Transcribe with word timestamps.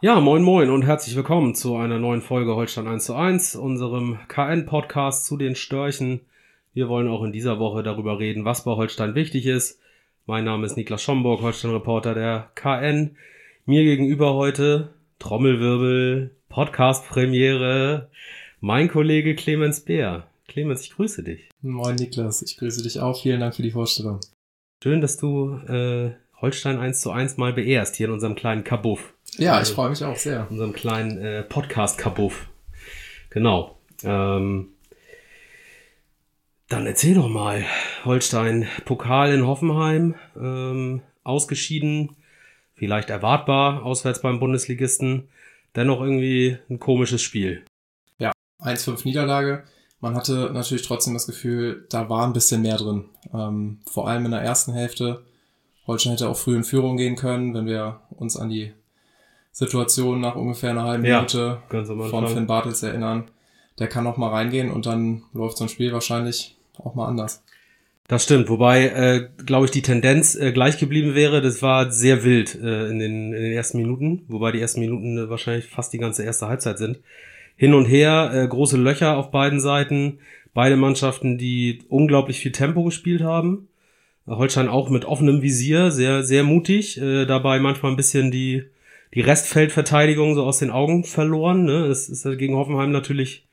Ja, 0.00 0.20
moin 0.20 0.44
moin 0.44 0.70
und 0.70 0.82
herzlich 0.82 1.16
willkommen 1.16 1.56
zu 1.56 1.74
einer 1.74 1.98
neuen 1.98 2.22
Folge 2.22 2.54
Holstein 2.54 2.86
1 2.86 3.04
zu 3.04 3.16
1, 3.16 3.56
unserem 3.56 4.20
KN-Podcast 4.28 5.26
zu 5.26 5.36
den 5.36 5.56
Störchen. 5.56 6.20
Wir 6.72 6.88
wollen 6.88 7.08
auch 7.08 7.24
in 7.24 7.32
dieser 7.32 7.58
Woche 7.58 7.82
darüber 7.82 8.20
reden, 8.20 8.44
was 8.44 8.62
bei 8.62 8.70
Holstein 8.70 9.16
wichtig 9.16 9.46
ist. 9.46 9.80
Mein 10.24 10.44
Name 10.44 10.66
ist 10.66 10.76
Niklas 10.76 11.02
Schomburg, 11.02 11.42
Holstein-Reporter 11.42 12.14
der 12.14 12.48
KN. 12.54 13.16
Mir 13.66 13.82
gegenüber 13.82 14.34
heute 14.34 14.94
Trommelwirbel, 15.18 16.30
Podcast-Premiere, 16.48 18.08
mein 18.60 18.86
Kollege 18.86 19.34
Clemens 19.34 19.80
Bär. 19.80 20.28
Clemens, 20.46 20.82
ich 20.82 20.94
grüße 20.94 21.24
dich. 21.24 21.48
Moin 21.60 21.96
Niklas, 21.96 22.42
ich 22.42 22.56
grüße 22.56 22.84
dich 22.84 23.00
auch. 23.00 23.20
Vielen 23.20 23.40
Dank 23.40 23.56
für 23.56 23.62
die 23.62 23.72
Vorstellung. 23.72 24.20
Schön, 24.80 25.00
dass 25.00 25.16
du 25.16 25.56
äh, 25.66 26.12
Holstein 26.40 26.78
1 26.78 27.00
zu 27.00 27.10
1 27.10 27.36
mal 27.36 27.52
beehrst 27.52 27.96
hier 27.96 28.06
in 28.06 28.12
unserem 28.12 28.36
kleinen 28.36 28.62
Kabuff. 28.62 29.12
Ja, 29.38 29.62
ich 29.62 29.68
freue 29.68 29.90
mich 29.90 30.02
auch 30.02 30.16
sehr. 30.16 30.48
Unserem 30.50 30.72
kleinen 30.72 31.18
äh, 31.18 31.42
Podcast-Kabuff. 31.44 32.48
Genau. 33.30 33.78
Ähm, 34.02 34.70
dann 36.68 36.86
erzähl 36.86 37.14
doch 37.14 37.28
mal. 37.28 37.64
Holstein 38.04 38.66
Pokal 38.84 39.32
in 39.32 39.46
Hoffenheim, 39.46 40.16
ähm, 40.36 41.02
ausgeschieden, 41.22 42.16
vielleicht 42.74 43.10
erwartbar, 43.10 43.84
auswärts 43.84 44.22
beim 44.22 44.40
Bundesligisten. 44.40 45.28
Dennoch 45.76 46.00
irgendwie 46.00 46.58
ein 46.68 46.80
komisches 46.80 47.22
Spiel. 47.22 47.64
Ja, 48.18 48.32
1-5 48.60 49.04
Niederlage. 49.04 49.62
Man 50.00 50.16
hatte 50.16 50.50
natürlich 50.52 50.82
trotzdem 50.82 51.14
das 51.14 51.26
Gefühl, 51.26 51.86
da 51.90 52.08
war 52.08 52.26
ein 52.26 52.32
bisschen 52.32 52.62
mehr 52.62 52.76
drin. 52.76 53.04
Ähm, 53.32 53.78
vor 53.88 54.08
allem 54.08 54.24
in 54.24 54.32
der 54.32 54.42
ersten 54.42 54.72
Hälfte. 54.72 55.24
Holstein 55.86 56.12
hätte 56.12 56.28
auch 56.28 56.36
früh 56.36 56.56
in 56.56 56.64
Führung 56.64 56.96
gehen 56.96 57.14
können, 57.14 57.54
wenn 57.54 57.66
wir 57.66 58.00
uns 58.10 58.36
an 58.36 58.48
die 58.48 58.72
Situation 59.58 60.20
nach 60.20 60.36
ungefähr 60.36 60.70
einer 60.70 60.84
halben 60.84 61.02
Minute 61.02 61.58
ja, 61.72 61.84
von 61.84 62.28
Finn 62.28 62.46
Bartels 62.46 62.80
erinnern. 62.84 63.24
Der 63.80 63.88
kann 63.88 64.04
noch 64.04 64.16
mal 64.16 64.28
reingehen 64.28 64.70
und 64.70 64.86
dann 64.86 65.24
läuft 65.32 65.56
so 65.56 65.64
ein 65.64 65.68
Spiel 65.68 65.92
wahrscheinlich 65.92 66.56
auch 66.78 66.94
mal 66.94 67.08
anders. 67.08 67.42
Das 68.06 68.22
stimmt, 68.22 68.48
wobei, 68.48 68.86
äh, 68.86 69.28
glaube 69.44 69.64
ich, 69.64 69.72
die 69.72 69.82
Tendenz 69.82 70.36
äh, 70.36 70.52
gleich 70.52 70.78
geblieben 70.78 71.16
wäre. 71.16 71.42
Das 71.42 71.60
war 71.60 71.90
sehr 71.90 72.22
wild 72.22 72.54
äh, 72.54 72.86
in, 72.86 73.00
den, 73.00 73.32
in 73.32 73.42
den 73.42 73.52
ersten 73.52 73.78
Minuten, 73.78 74.24
wobei 74.28 74.52
die 74.52 74.60
ersten 74.60 74.78
Minuten 74.78 75.18
äh, 75.18 75.28
wahrscheinlich 75.28 75.66
fast 75.66 75.92
die 75.92 75.98
ganze 75.98 76.22
erste 76.22 76.46
Halbzeit 76.46 76.78
sind. 76.78 77.00
Hin 77.56 77.74
und 77.74 77.86
her, 77.86 78.30
äh, 78.32 78.46
große 78.46 78.76
Löcher 78.76 79.16
auf 79.16 79.32
beiden 79.32 79.58
Seiten. 79.58 80.20
Beide 80.54 80.76
Mannschaften, 80.76 81.36
die 81.36 81.80
unglaublich 81.88 82.38
viel 82.38 82.52
Tempo 82.52 82.84
gespielt 82.84 83.22
haben. 83.22 83.66
Holstein 84.28 84.68
auch 84.68 84.88
mit 84.88 85.04
offenem 85.04 85.42
Visier, 85.42 85.90
sehr, 85.90 86.22
sehr 86.22 86.44
mutig. 86.44 87.00
Äh, 87.00 87.26
dabei 87.26 87.58
manchmal 87.58 87.90
ein 87.90 87.96
bisschen 87.96 88.30
die 88.30 88.66
die 89.14 89.20
Restfeldverteidigung 89.20 90.34
so 90.34 90.44
aus 90.44 90.58
den 90.58 90.70
Augen 90.70 91.04
verloren. 91.04 91.64
Ne? 91.64 91.86
Es 91.86 92.08
ist 92.08 92.24
gegen 92.38 92.56
Hoffenheim 92.56 92.90
natürlich 92.90 93.48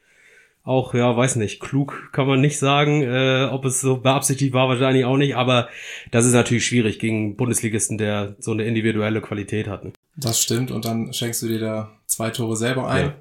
auch, 0.66 0.96
ja, 0.96 1.16
weiß 1.16 1.36
nicht, 1.36 1.60
klug 1.60 2.10
kann 2.12 2.26
man 2.26 2.42
nicht 2.42 2.58
sagen, 2.58 3.04
äh, 3.04 3.48
ob 3.52 3.66
es 3.66 3.82
so 3.82 3.98
beabsichtigt 3.98 4.54
war, 4.54 4.68
wahrscheinlich 4.68 5.06
auch 5.06 5.18
nicht, 5.18 5.36
aber 5.36 5.70
das 6.10 6.26
ist 6.26 6.34
natürlich 6.34 6.66
schwierig 6.66 6.98
gegen 6.98 7.36
Bundesligisten, 7.36 8.00
der 8.00 8.36
so 8.40 8.52
eine 8.52 8.64
individuelle 8.64 9.22
Qualität 9.22 9.68
hat. 9.68 9.86
Ne? 9.86 9.94
Das 10.16 10.42
stimmt 10.42 10.72
und 10.72 10.86
dann 10.86 11.14
schenkst 11.14 11.44
du 11.44 11.48
dir 11.48 11.60
da 11.60 11.92
zwei 12.08 12.32
Tore 12.32 12.58
selber 12.58 12.90
ein. 12.90 13.14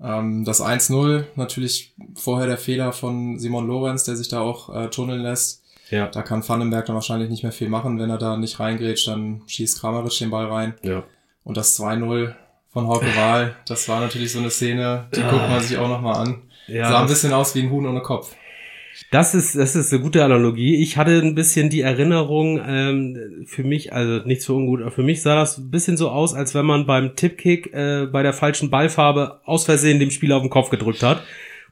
Ja. 0.00 0.18
Ähm, 0.18 0.44
das 0.46 0.62
1-0, 0.62 1.24
natürlich 1.36 1.94
vorher 2.14 2.46
der 2.46 2.58
Fehler 2.58 2.92
von 2.92 3.38
Simon 3.38 3.66
Lorenz, 3.66 4.04
der 4.04 4.16
sich 4.16 4.28
da 4.28 4.40
auch 4.40 4.74
äh, 4.74 4.88
tunneln 4.88 5.20
lässt. 5.20 5.62
Ja. 5.90 6.08
Da 6.08 6.22
kann 6.22 6.46
Vandenberg 6.46 6.86
dann 6.86 6.94
wahrscheinlich 6.94 7.28
nicht 7.28 7.42
mehr 7.42 7.52
viel 7.52 7.68
machen, 7.68 7.98
wenn 7.98 8.08
er 8.08 8.16
da 8.16 8.38
nicht 8.38 8.58
reingrätscht, 8.58 9.08
dann 9.08 9.42
schießt 9.46 9.78
Kramaric 9.78 10.18
den 10.18 10.30
Ball 10.30 10.46
rein. 10.46 10.74
Ja. 10.82 11.04
Und 11.44 11.56
das 11.56 11.78
2-0 11.78 12.34
von 12.72 12.86
Hauke 12.86 13.14
Wahl, 13.16 13.56
das 13.66 13.88
war 13.88 14.00
natürlich 14.00 14.32
so 14.32 14.38
eine 14.38 14.50
Szene, 14.50 15.06
die 15.14 15.20
guckt 15.20 15.48
man 15.48 15.60
sich 15.60 15.76
auch 15.76 15.88
nochmal 15.88 16.16
an. 16.16 16.42
Ja, 16.68 16.88
Sah 16.88 17.00
ein 17.02 17.08
bisschen 17.08 17.32
aus 17.32 17.54
wie 17.54 17.62
ein 17.62 17.70
Huhn 17.70 17.86
ohne 17.86 18.00
Kopf. 18.00 18.34
Das 19.10 19.34
ist, 19.34 19.56
das 19.56 19.74
ist 19.74 19.92
eine 19.92 20.02
gute 20.02 20.24
Analogie. 20.24 20.76
Ich 20.76 20.96
hatte 20.96 21.18
ein 21.18 21.34
bisschen 21.34 21.70
die 21.70 21.80
Erinnerung, 21.80 22.60
ähm, 22.66 23.44
für 23.46 23.64
mich, 23.64 23.92
also 23.92 24.26
nichts 24.26 24.46
für 24.46 24.52
ungut, 24.52 24.82
aber 24.82 24.90
für 24.90 25.02
mich 25.02 25.22
sah 25.22 25.34
das 25.34 25.58
ein 25.58 25.70
bisschen 25.70 25.96
so 25.96 26.10
aus, 26.10 26.34
als 26.34 26.54
wenn 26.54 26.66
man 26.66 26.86
beim 26.86 27.16
Tippkick 27.16 27.72
äh, 27.72 28.06
bei 28.06 28.22
der 28.22 28.32
falschen 28.32 28.70
Ballfarbe 28.70 29.40
aus 29.44 29.64
Versehen 29.64 29.98
dem 29.98 30.10
Spieler 30.10 30.36
auf 30.36 30.42
den 30.42 30.50
Kopf 30.50 30.70
gedrückt 30.70 31.02
hat. 31.02 31.22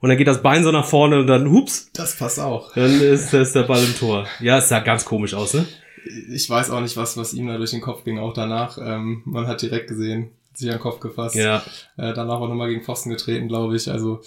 Und 0.00 0.08
dann 0.08 0.16
geht 0.16 0.28
das 0.28 0.42
Bein 0.42 0.64
so 0.64 0.72
nach 0.72 0.86
vorne 0.86 1.20
und 1.20 1.26
dann, 1.26 1.50
hups. 1.50 1.90
Das 1.92 2.16
passt 2.16 2.40
auch. 2.40 2.72
Dann 2.74 3.00
ist, 3.02 3.34
ist 3.34 3.54
der 3.54 3.64
Ball 3.64 3.84
im 3.84 3.94
Tor. 3.94 4.26
Ja, 4.40 4.56
es 4.56 4.70
sah 4.70 4.80
ganz 4.80 5.04
komisch 5.04 5.34
aus, 5.34 5.52
ne? 5.52 5.66
Ich 6.04 6.48
weiß 6.48 6.70
auch 6.70 6.80
nicht, 6.80 6.96
was, 6.96 7.16
was 7.16 7.34
ihm 7.34 7.46
da 7.46 7.56
durch 7.56 7.70
den 7.70 7.80
Kopf 7.80 8.04
ging, 8.04 8.18
auch 8.18 8.32
danach. 8.32 8.78
Ähm, 8.78 9.22
man 9.24 9.46
hat 9.46 9.62
direkt 9.62 9.88
gesehen, 9.88 10.30
sich 10.54 10.68
an 10.68 10.76
den 10.76 10.82
Kopf 10.82 11.00
gefasst. 11.00 11.36
Ja. 11.36 11.62
Äh, 11.96 12.12
danach 12.14 12.40
auch 12.40 12.48
nochmal 12.48 12.68
gegen 12.68 12.82
Pfosten 12.82 13.10
getreten, 13.10 13.48
glaube 13.48 13.76
ich. 13.76 13.90
Also 13.90 14.20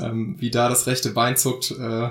ähm, 0.00 0.36
wie 0.38 0.50
da 0.50 0.68
das 0.68 0.86
rechte 0.86 1.10
Bein 1.10 1.36
zuckt, 1.36 1.72
äh, 1.72 2.10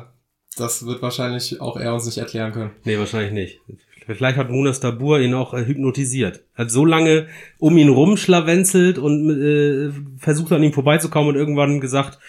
das 0.58 0.86
wird 0.86 1.02
wahrscheinlich 1.02 1.62
auch 1.62 1.78
er 1.78 1.94
uns 1.94 2.06
nicht 2.06 2.18
erklären 2.18 2.52
können. 2.52 2.72
Nee, 2.84 2.98
wahrscheinlich 2.98 3.34
nicht. 3.34 3.60
Vielleicht 4.08 4.38
hat 4.38 4.50
Munas 4.50 4.80
Dabur 4.80 5.20
ihn 5.20 5.34
auch 5.34 5.54
äh, 5.54 5.66
hypnotisiert. 5.66 6.44
Hat 6.56 6.72
so 6.72 6.86
lange 6.86 7.28
um 7.60 7.78
ihn 7.78 7.90
rumschlawenzelt 7.90 8.98
und 8.98 9.30
äh, 9.30 9.92
versucht 10.18 10.52
an 10.52 10.64
ihm 10.64 10.74
vorbeizukommen 10.74 11.30
und 11.30 11.36
irgendwann 11.36 11.80
gesagt, 11.80 12.20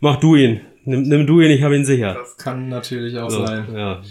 mach 0.00 0.16
du 0.16 0.36
ihn. 0.36 0.60
Nimm, 0.84 1.02
nimm 1.02 1.26
du 1.26 1.40
ihn, 1.40 1.50
ich 1.50 1.62
habe 1.62 1.76
ihn 1.76 1.84
sicher. 1.84 2.14
Das 2.14 2.36
kann 2.38 2.68
natürlich 2.68 3.18
auch 3.18 3.30
so, 3.30 3.44
sein. 3.44 3.66
Ja, 3.74 4.02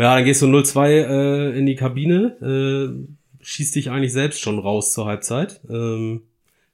ja, 0.00 0.14
dann 0.14 0.24
gehst 0.24 0.40
du 0.40 0.46
0-2 0.46 0.88
äh, 0.88 1.58
in 1.58 1.66
die 1.66 1.76
Kabine, 1.76 2.36
äh, 2.40 3.44
schießt 3.44 3.74
dich 3.74 3.90
eigentlich 3.90 4.12
selbst 4.12 4.40
schon 4.40 4.58
raus 4.58 4.92
zur 4.94 5.04
Halbzeit. 5.04 5.60
Ähm, 5.68 6.22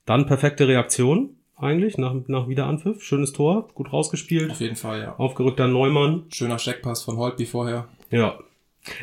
dann 0.05 0.27
perfekte 0.27 0.69
Reaktion 0.69 1.31
eigentlich 1.57 1.99
nach, 1.99 2.15
nach 2.29 2.49
Wiederanpfiff. 2.49 3.03
Schönes 3.03 3.33
Tor, 3.33 3.69
gut 3.75 3.93
rausgespielt. 3.93 4.53
Auf 4.53 4.61
jeden 4.61 4.77
Fall, 4.77 5.01
ja. 5.01 5.17
Aufgerückter 5.17 5.67
Neumann. 5.67 6.25
Schöner 6.29 6.61
Steckpass 6.61 7.03
von 7.03 7.17
Holtby 7.17 7.47
vorher. 7.47 7.89
Ja. 8.11 8.39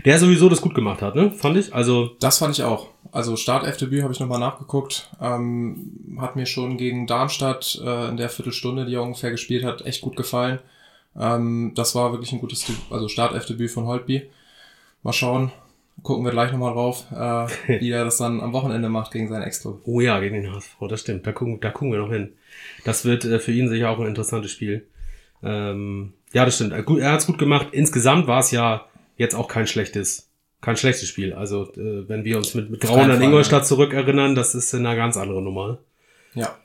Der 0.06 0.18
sowieso 0.18 0.48
das 0.48 0.62
gut 0.62 0.74
gemacht 0.74 1.02
hat, 1.02 1.16
ne? 1.16 1.32
Fand 1.32 1.58
ich. 1.58 1.74
Also. 1.74 2.12
Das 2.22 2.38
fand 2.38 2.58
ich 2.58 2.64
auch. 2.64 2.92
Also 3.12 3.36
Start-F-Debüt 3.36 4.04
habe 4.04 4.14
ich 4.14 4.22
nochmal 4.22 4.40
nachgeguckt. 4.40 5.10
Ähm, 5.20 6.18
hat 6.18 6.38
mir 6.38 6.46
schon 6.46 6.78
gegen 6.78 7.06
Darmstadt 7.08 7.82
äh, 7.84 8.08
in 8.08 8.16
der 8.16 8.30
Viertelstunde, 8.30 8.86
die 8.86 8.96
er 8.96 9.04
ungefähr 9.04 9.32
gespielt 9.32 9.66
hat, 9.66 9.86
echt 9.86 10.02
gut 10.02 10.16
gefallen. 10.16 10.60
Ähm, 11.20 11.74
das 11.76 11.96
war 11.96 12.12
wirklich 12.12 12.32
ein 12.32 12.40
gutes, 12.40 12.66
also 12.90 13.08
Start-F-Debüt 13.08 13.72
von 13.72 13.86
Holtby. 13.86 14.30
Mal 15.04 15.14
schauen, 15.14 15.52
gucken 16.02 16.26
wir 16.26 16.32
gleich 16.32 16.52
nochmal 16.52 16.74
drauf, 16.74 17.06
äh, 17.12 17.80
wie 17.80 17.92
er 17.92 18.06
das 18.06 18.18
dann 18.18 18.42
am 18.42 18.54
Wochenende 18.54 18.90
macht 18.90 19.12
gegen 19.12 19.28
seinen 19.28 19.44
Ex-Club. 19.44 19.82
Oh 19.86 20.02
ja, 20.02 20.20
gegen 20.20 20.42
den 20.42 20.54
HSV, 20.54 20.76
das 20.90 21.02
stimmt. 21.02 21.28
Da 21.28 21.32
gucken, 21.32 21.60
da 21.60 21.70
gucken 21.70 21.92
wir 21.92 22.00
noch 22.00 22.12
hin. 22.12 22.34
Das 22.84 23.06
wird 23.06 23.26
äh, 23.26 23.40
für 23.40 23.52
ihn 23.52 23.70
sicher 23.70 23.90
auch 23.90 24.00
ein 24.00 24.08
interessantes 24.08 24.52
Spiel. 24.52 24.88
Ähm, 25.44 26.14
ja, 26.34 26.46
das 26.46 26.56
stimmt. 26.56 26.74
Er 26.74 27.12
hat 27.12 27.20
es 27.20 27.28
gut 27.28 27.38
gemacht. 27.38 27.68
Insgesamt 27.72 28.28
war 28.28 28.40
es 28.40 28.52
ja 28.52 28.86
jetzt 29.18 29.36
auch 29.36 29.48
kein 29.48 29.68
schlechtes, 29.68 30.30
kein 30.62 30.78
schlechtes 30.78 31.08
Spiel. 31.08 31.34
Also 31.34 31.72
äh, 31.74 32.08
wenn 32.08 32.24
wir 32.24 32.38
uns 32.38 32.56
mit, 32.56 32.70
mit 32.70 32.82
Grauen 32.82 33.12
an 33.12 33.22
Ingolstadt 33.22 33.68
zurückerinnern, 33.68 34.34
das 34.34 34.56
ist 34.56 34.74
eine 34.74 34.96
ganz 34.96 35.18
andere 35.18 35.42
Nummer. 35.42 35.78
Ja. 36.34 36.58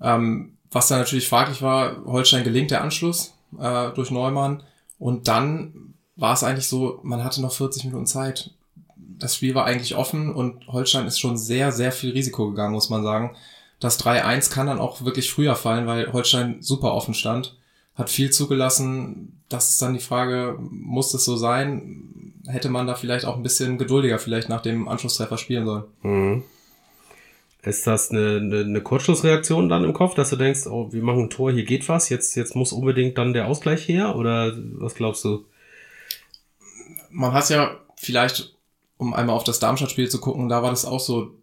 Ähm, 0.00 0.54
was 0.70 0.88
da 0.88 0.98
natürlich 0.98 1.28
fraglich 1.28 1.60
war, 1.60 2.04
Holstein 2.04 2.44
gelingt 2.44 2.70
der 2.70 2.82
Anschluss 2.82 3.37
äh, 3.58 3.90
durch 3.92 4.10
Neumann. 4.10 4.62
Und 4.98 5.28
dann 5.28 5.94
war 6.16 6.34
es 6.34 6.42
eigentlich 6.42 6.66
so, 6.66 7.00
man 7.02 7.22
hatte 7.22 7.40
noch 7.40 7.52
40 7.52 7.84
Minuten 7.84 8.06
Zeit. 8.06 8.50
Das 8.96 9.36
Spiel 9.36 9.54
war 9.54 9.64
eigentlich 9.64 9.96
offen 9.96 10.34
und 10.34 10.66
Holstein 10.68 11.06
ist 11.06 11.18
schon 11.18 11.36
sehr, 11.36 11.72
sehr 11.72 11.92
viel 11.92 12.10
Risiko 12.12 12.50
gegangen, 12.50 12.74
muss 12.74 12.90
man 12.90 13.02
sagen. 13.02 13.36
Das 13.80 14.00
3-1 14.04 14.50
kann 14.50 14.66
dann 14.66 14.80
auch 14.80 15.02
wirklich 15.04 15.30
früher 15.30 15.54
fallen, 15.54 15.86
weil 15.86 16.12
Holstein 16.12 16.60
super 16.60 16.92
offen 16.94 17.14
stand, 17.14 17.56
hat 17.94 18.10
viel 18.10 18.30
zugelassen. 18.30 19.40
Das 19.48 19.70
ist 19.70 19.80
dann 19.80 19.94
die 19.94 20.00
Frage, 20.00 20.56
muss 20.58 21.12
das 21.12 21.24
so 21.24 21.36
sein? 21.36 22.34
Hätte 22.46 22.68
man 22.70 22.86
da 22.86 22.94
vielleicht 22.94 23.24
auch 23.24 23.36
ein 23.36 23.42
bisschen 23.42 23.78
geduldiger 23.78 24.18
vielleicht 24.18 24.48
nach 24.48 24.62
dem 24.62 24.88
Anschlusstreffer 24.88 25.38
spielen 25.38 25.66
sollen? 25.66 25.84
Mhm. 26.02 26.44
Ist 27.62 27.86
das 27.86 28.10
eine, 28.10 28.36
eine, 28.36 28.60
eine 28.60 28.80
Kurzschlussreaktion 28.80 29.68
dann 29.68 29.84
im 29.84 29.92
Kopf, 29.92 30.14
dass 30.14 30.30
du 30.30 30.36
denkst, 30.36 30.66
oh, 30.66 30.92
wir 30.92 31.02
machen 31.02 31.24
ein 31.24 31.30
Tor, 31.30 31.50
hier 31.50 31.64
geht 31.64 31.88
was, 31.88 32.08
jetzt, 32.08 32.36
jetzt 32.36 32.54
muss 32.54 32.72
unbedingt 32.72 33.18
dann 33.18 33.32
der 33.32 33.48
Ausgleich 33.48 33.88
her? 33.88 34.14
Oder 34.14 34.52
was 34.74 34.94
glaubst 34.94 35.24
du? 35.24 35.44
Man 37.10 37.32
hat 37.32 37.50
ja 37.50 37.76
vielleicht, 37.96 38.54
um 38.96 39.12
einmal 39.12 39.34
auf 39.34 39.44
das 39.44 39.58
Darmstadt-Spiel 39.58 40.08
zu 40.08 40.20
gucken, 40.20 40.48
da 40.48 40.62
war 40.62 40.70
das 40.70 40.84
auch 40.84 41.00
so, 41.00 41.34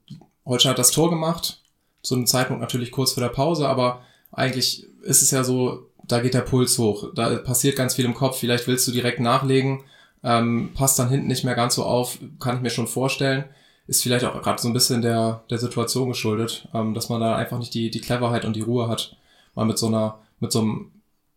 Holstein 0.46 0.72
hat 0.72 0.80
das 0.80 0.92
Tor 0.92 1.10
gemacht, 1.10 1.62
zu 2.02 2.16
einem 2.16 2.28
Zeitpunkt 2.28 2.62
natürlich 2.62 2.92
kurz 2.92 3.14
vor 3.14 3.22
der 3.22 3.30
Pause, 3.30 3.68
aber 3.68 4.02
eigentlich 4.32 4.88
ist 5.02 5.22
es 5.22 5.32
ja 5.32 5.44
so, 5.44 5.90
da 6.04 6.20
geht 6.22 6.34
der 6.34 6.42
Puls 6.42 6.78
hoch, 6.78 7.12
da 7.14 7.36
passiert 7.38 7.76
ganz 7.76 7.96
viel 7.96 8.06
im 8.06 8.14
Kopf, 8.14 8.40
vielleicht 8.40 8.68
willst 8.68 8.88
du 8.88 8.92
direkt 8.92 9.20
nachlegen, 9.20 9.84
ähm, 10.24 10.72
passt 10.76 10.98
dann 10.98 11.10
hinten 11.10 11.28
nicht 11.28 11.44
mehr 11.44 11.56
ganz 11.56 11.76
so 11.76 11.84
auf, 11.84 12.20
kann 12.40 12.58
ich 12.58 12.62
mir 12.62 12.70
schon 12.70 12.88
vorstellen. 12.88 13.46
Ist 13.88 14.02
vielleicht 14.02 14.26
auch 14.26 14.42
gerade 14.42 14.62
so 14.62 14.68
ein 14.68 14.74
bisschen 14.74 15.02
der, 15.02 15.44
der 15.50 15.58
Situation 15.58 16.10
geschuldet, 16.10 16.68
ähm, 16.74 16.94
dass 16.94 17.10
man 17.10 17.22
da 17.22 17.36
einfach 17.36 17.60
nicht 17.60 17.74
die, 17.74 17.92
die 17.92 18.02
Cleverheit 18.02 18.46
und 18.46 18.56
die 18.56 18.62
Ruhe 18.62 18.88
hat, 18.88 19.16
mal 19.54 19.66
mit 19.66 19.78
so 19.78 19.88
einer, 19.88 20.20
mit 20.40 20.52
so 20.52 20.62
einem 20.62 20.92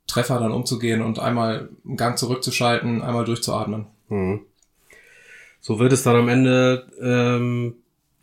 Treffer 0.07 0.39
dann 0.39 0.53
umzugehen 0.53 1.03
und 1.03 1.19
einmal 1.19 1.69
einen 1.85 1.97
Gang 1.97 2.19
zurückzuschalten, 2.19 3.03
einmal 3.03 3.25
durchzuatmen. 3.25 3.87
Mhm. 4.09 4.41
So 5.61 5.79
wird 5.79 5.93
es 5.93 6.03
dann 6.03 6.17
am 6.17 6.29
Ende 6.29 6.87
ähm, 7.01 7.75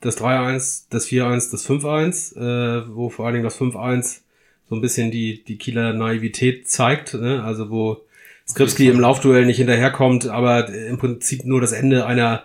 das 0.02 0.18
3-1, 0.18 0.86
das 0.90 1.08
4-1, 1.08 1.52
das 1.52 1.70
5-1, 1.70 2.36
äh, 2.38 2.96
wo 2.96 3.10
vor 3.10 3.26
allen 3.26 3.36
Dingen 3.36 3.44
das 3.44 3.60
5-1 3.60 4.22
so 4.68 4.76
ein 4.76 4.82
bisschen 4.82 5.12
die, 5.12 5.44
die 5.44 5.58
Kieler 5.58 5.94
Naivität 5.94 6.68
zeigt, 6.70 7.14
ne? 7.14 7.44
also 7.44 7.70
wo 7.70 8.02
Skripski 8.48 8.88
im 8.88 9.00
Laufduell 9.00 9.46
nicht 9.46 9.58
hinterherkommt, 9.58 10.28
aber 10.28 10.70
im 10.70 10.98
Prinzip 10.98 11.46
nur 11.46 11.62
das 11.62 11.72
Ende 11.72 12.06
einer, 12.06 12.44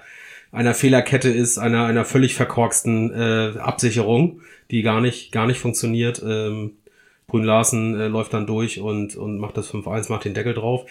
einer 0.53 0.75
Fehlerkette 0.75 1.29
ist, 1.29 1.59
einer, 1.59 1.87
einer 1.87 2.05
völlig 2.05 2.35
verkorksten 2.35 3.13
äh, 3.13 3.59
Absicherung, 3.59 4.41
die 4.71 4.83
gar 4.83 5.01
nicht, 5.01 5.33
gar 5.33 5.47
nicht 5.47 5.59
funktioniert. 5.59 6.23
Ähm, 6.27 6.73
Brün 7.27 7.45
Larsen 7.45 7.99
äh, 7.99 8.09
läuft 8.09 8.35
dann 8.35 8.47
durch 8.47 8.81
und, 8.81 9.17
und 9.17 9.39
macht 9.39 9.57
das 9.57 9.73
5-1, 9.73 10.11
macht 10.11 10.25
den 10.25 10.35
Deckel 10.35 10.55
drauf. 10.55 10.87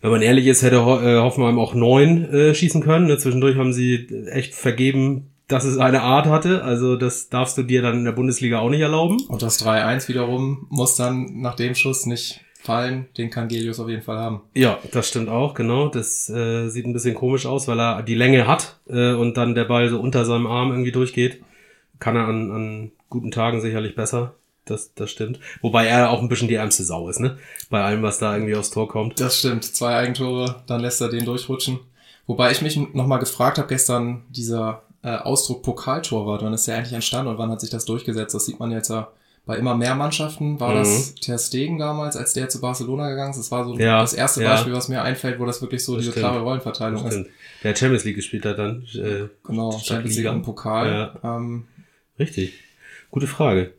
Wenn 0.00 0.10
man 0.10 0.22
ehrlich 0.22 0.46
ist, 0.46 0.62
hätte 0.62 0.84
Ho 0.84 1.00
äh, 1.00 1.18
Hoffenheim 1.18 1.58
auch 1.58 1.74
neun 1.74 2.24
äh, 2.30 2.54
schießen 2.54 2.82
können. 2.82 3.06
Ne? 3.06 3.18
Zwischendurch 3.18 3.56
haben 3.56 3.72
sie 3.72 4.06
echt 4.30 4.54
vergeben, 4.54 5.30
dass 5.48 5.64
es 5.64 5.78
eine 5.78 6.02
Art 6.02 6.26
hatte. 6.26 6.62
Also 6.62 6.96
das 6.96 7.28
darfst 7.28 7.56
du 7.56 7.62
dir 7.62 7.82
dann 7.82 7.98
in 7.98 8.04
der 8.04 8.12
Bundesliga 8.12 8.58
auch 8.58 8.70
nicht 8.70 8.80
erlauben. 8.80 9.18
Und 9.28 9.42
das 9.42 9.64
3-1 9.64 10.08
wiederum 10.08 10.66
muss 10.70 10.96
dann 10.96 11.40
nach 11.40 11.54
dem 11.54 11.74
Schuss 11.74 12.06
nicht 12.06 12.43
fallen. 12.64 13.06
Den 13.18 13.30
kann 13.30 13.48
Gelius 13.48 13.78
auf 13.78 13.88
jeden 13.88 14.02
Fall 14.02 14.18
haben. 14.18 14.40
Ja, 14.54 14.78
das 14.92 15.08
stimmt 15.08 15.28
auch, 15.28 15.54
genau. 15.54 15.88
Das 15.88 16.28
äh, 16.30 16.68
sieht 16.68 16.86
ein 16.86 16.92
bisschen 16.94 17.14
komisch 17.14 17.46
aus, 17.46 17.68
weil 17.68 17.78
er 17.78 18.02
die 18.02 18.14
Länge 18.14 18.46
hat 18.46 18.78
äh, 18.88 19.12
und 19.12 19.36
dann 19.36 19.54
der 19.54 19.64
Ball 19.64 19.88
so 19.90 20.00
unter 20.00 20.24
seinem 20.24 20.46
Arm 20.46 20.70
irgendwie 20.70 20.92
durchgeht. 20.92 21.42
Kann 21.98 22.16
er 22.16 22.26
an, 22.26 22.50
an 22.50 22.92
guten 23.10 23.30
Tagen 23.30 23.60
sicherlich 23.60 23.94
besser. 23.94 24.34
Das, 24.64 24.94
das 24.94 25.10
stimmt. 25.10 25.40
Wobei 25.60 25.86
er 25.86 26.08
auch 26.10 26.22
ein 26.22 26.28
bisschen 26.28 26.48
die 26.48 26.54
ärmste 26.54 26.84
Sau 26.84 27.10
ist, 27.10 27.20
ne? 27.20 27.36
Bei 27.68 27.82
allem, 27.82 28.02
was 28.02 28.18
da 28.18 28.34
irgendwie 28.34 28.56
aufs 28.56 28.70
Tor 28.70 28.88
kommt. 28.88 29.20
Das 29.20 29.38
stimmt. 29.38 29.64
Zwei 29.64 29.94
Eigentore, 29.94 30.62
dann 30.66 30.80
lässt 30.80 31.02
er 31.02 31.10
den 31.10 31.26
durchrutschen. 31.26 31.80
Wobei 32.26 32.50
ich 32.50 32.62
mich 32.62 32.76
nochmal 32.94 33.18
gefragt 33.18 33.58
habe 33.58 33.68
gestern, 33.68 34.24
dieser 34.30 34.84
äh, 35.02 35.16
Ausdruck 35.16 35.62
Pokaltorwart, 35.62 36.42
wann 36.42 36.54
ist 36.54 36.66
der 36.66 36.78
eigentlich 36.78 36.94
entstanden 36.94 37.30
und 37.30 37.36
wann 37.38 37.50
hat 37.50 37.60
sich 37.60 37.68
das 37.68 37.84
durchgesetzt? 37.84 38.34
Das 38.34 38.46
sieht 38.46 38.58
man 38.58 38.70
jetzt 38.70 38.88
ja 38.88 39.08
bei 39.46 39.56
immer 39.56 39.74
mehr 39.76 39.94
Mannschaften. 39.94 40.58
War 40.60 40.72
mhm. 40.72 40.78
das 40.78 41.14
Ter 41.16 41.38
Stegen 41.38 41.78
damals, 41.78 42.16
als 42.16 42.32
der 42.32 42.48
zu 42.48 42.60
Barcelona 42.60 43.10
gegangen 43.10 43.30
ist? 43.30 43.38
Das 43.38 43.50
war 43.50 43.64
so 43.64 43.76
ja, 43.78 44.00
das 44.00 44.14
erste 44.14 44.42
ja. 44.42 44.50
Beispiel, 44.52 44.72
was 44.72 44.88
mir 44.88 45.02
einfällt, 45.02 45.38
wo 45.38 45.44
das 45.44 45.60
wirklich 45.60 45.84
so 45.84 45.94
Das 45.94 46.00
diese 46.00 46.12
stimmt. 46.12 46.26
klare 46.26 46.42
Rollenverteilung 46.42 47.06
ist. 47.06 47.26
Der 47.62 47.74
Champions 47.76 48.04
League 48.04 48.16
gespielt 48.16 48.44
hat 48.44 48.58
dann. 48.58 48.86
Äh, 48.94 49.28
Genau, 49.44 49.78
Champions 49.78 50.16
League 50.16 50.30
und 50.30 50.42
Pokal. 50.42 51.18
Ähm, 51.22 51.66
richtig. 52.18 52.54
Gute 53.10 53.26
Frage. 53.26 53.74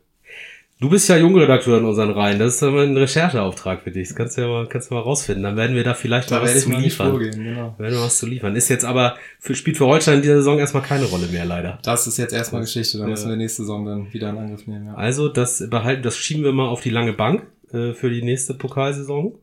Du 0.78 0.90
bist 0.90 1.08
ja 1.08 1.16
Jungredakteur 1.16 1.78
in 1.78 1.86
unseren 1.86 2.10
Reihen. 2.10 2.38
Das 2.38 2.54
ist 2.54 2.62
dann 2.62 2.74
mal 2.74 2.84
ein 2.86 2.94
Rechercheauftrag 2.96 3.80
für 3.82 3.90
dich. 3.90 4.08
Das 4.08 4.16
kannst 4.16 4.36
du 4.36 4.42
ja 4.42 4.48
mal, 4.48 4.66
kannst 4.68 4.90
du 4.90 4.94
mal 4.94 5.00
rausfinden. 5.00 5.42
Dann 5.42 5.56
werden 5.56 5.74
wir 5.74 5.84
da 5.84 5.94
vielleicht 5.94 6.30
da 6.30 6.36
mal 6.40 6.42
was 6.44 6.64
zu 6.64 6.70
liefern. 6.70 7.10
vorgehen, 7.12 7.42
genau. 7.44 7.74
Werden 7.78 7.94
wir 7.94 8.02
was 8.02 8.18
zu 8.18 8.26
liefern. 8.26 8.54
Ist 8.56 8.68
jetzt 8.68 8.84
aber 8.84 9.16
für, 9.40 9.54
spielt 9.54 9.78
für 9.78 9.86
Holstein 9.86 10.16
in 10.16 10.22
dieser 10.22 10.36
Saison 10.36 10.58
erstmal 10.58 10.82
keine 10.82 11.06
Rolle 11.06 11.28
mehr, 11.28 11.46
leider. 11.46 11.78
Das 11.82 12.06
ist 12.06 12.18
jetzt 12.18 12.34
erstmal 12.34 12.60
Geschichte, 12.60 12.98
da 12.98 13.04
Ja. 13.04 13.10
müssen 13.10 13.30
wir 13.30 13.36
nächste 13.36 13.62
Saison 13.62 13.86
dann 13.86 14.12
wieder 14.12 14.28
in 14.28 14.36
Angriff 14.36 14.66
nehmen. 14.66 14.88
Ja. 14.88 14.94
Also 14.96 15.30
das 15.30 15.66
behalten, 15.70 16.02
das 16.02 16.18
schieben 16.18 16.44
wir 16.44 16.52
mal 16.52 16.68
auf 16.68 16.82
die 16.82 16.90
lange 16.90 17.14
Bank 17.14 17.46
äh, 17.72 17.94
für 17.94 18.10
die 18.10 18.20
nächste 18.22 18.52
Pokalsaison. 18.52 19.34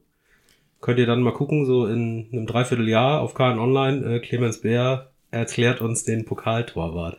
Könnt 0.82 1.00
ihr 1.00 1.08
dann 1.08 1.22
mal 1.24 1.34
gucken, 1.34 1.66
so 1.66 1.88
in 1.88 2.28
einem 2.32 2.46
Dreivierteljahr 2.46 3.22
auf 3.22 3.34
KN 3.34 3.58
Online. 3.58 4.18
Äh, 4.18 4.20
Clemens 4.20 4.62
Bär 4.62 5.10
erklärt 5.32 5.82
uns 5.82 6.04
den 6.04 6.26
Pokaltorwart. 6.26 7.18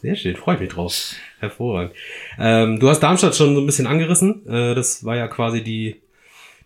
Sehr 0.00 0.16
schön, 0.16 0.34
freue 0.36 0.54
ich 0.54 0.60
mich 0.62 0.70
drauf. 0.70 1.12
Hervorragend. 1.40 1.92
Ähm, 2.38 2.80
du 2.80 2.88
hast 2.88 3.00
Darmstadt 3.00 3.36
schon 3.36 3.54
so 3.54 3.60
ein 3.60 3.66
bisschen 3.66 3.86
angerissen. 3.86 4.46
Äh, 4.48 4.74
das 4.74 5.04
war 5.04 5.14
ja 5.16 5.28
quasi 5.28 5.62
die, 5.62 6.00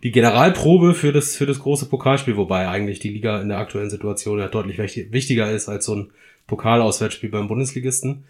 die 0.03 0.11
Generalprobe 0.11 0.93
für 0.93 1.11
das, 1.11 1.35
für 1.35 1.45
das 1.45 1.59
große 1.59 1.87
Pokalspiel, 1.87 2.37
wobei 2.37 2.69
eigentlich 2.69 2.99
die 2.99 3.09
Liga 3.09 3.41
in 3.41 3.49
der 3.49 3.57
aktuellen 3.57 3.89
Situation 3.89 4.39
ja 4.39 4.47
deutlich 4.47 4.77
wichtig- 4.77 5.11
wichtiger 5.11 5.51
ist 5.51 5.67
als 5.67 5.85
so 5.85 5.95
ein 5.95 6.11
Pokalauswärtsspiel 6.47 7.29
beim 7.29 7.49
Bundesligisten. 7.49 8.23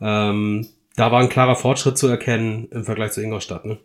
Ähm, 0.00 0.66
da 0.96 1.12
war 1.12 1.20
ein 1.20 1.28
klarer 1.28 1.54
Fortschritt 1.54 1.96
zu 1.96 2.08
erkennen 2.08 2.66
im 2.72 2.84
Vergleich 2.84 3.12
zu 3.12 3.22
Ingolstadt. 3.22 3.66
Ne? 3.66 3.78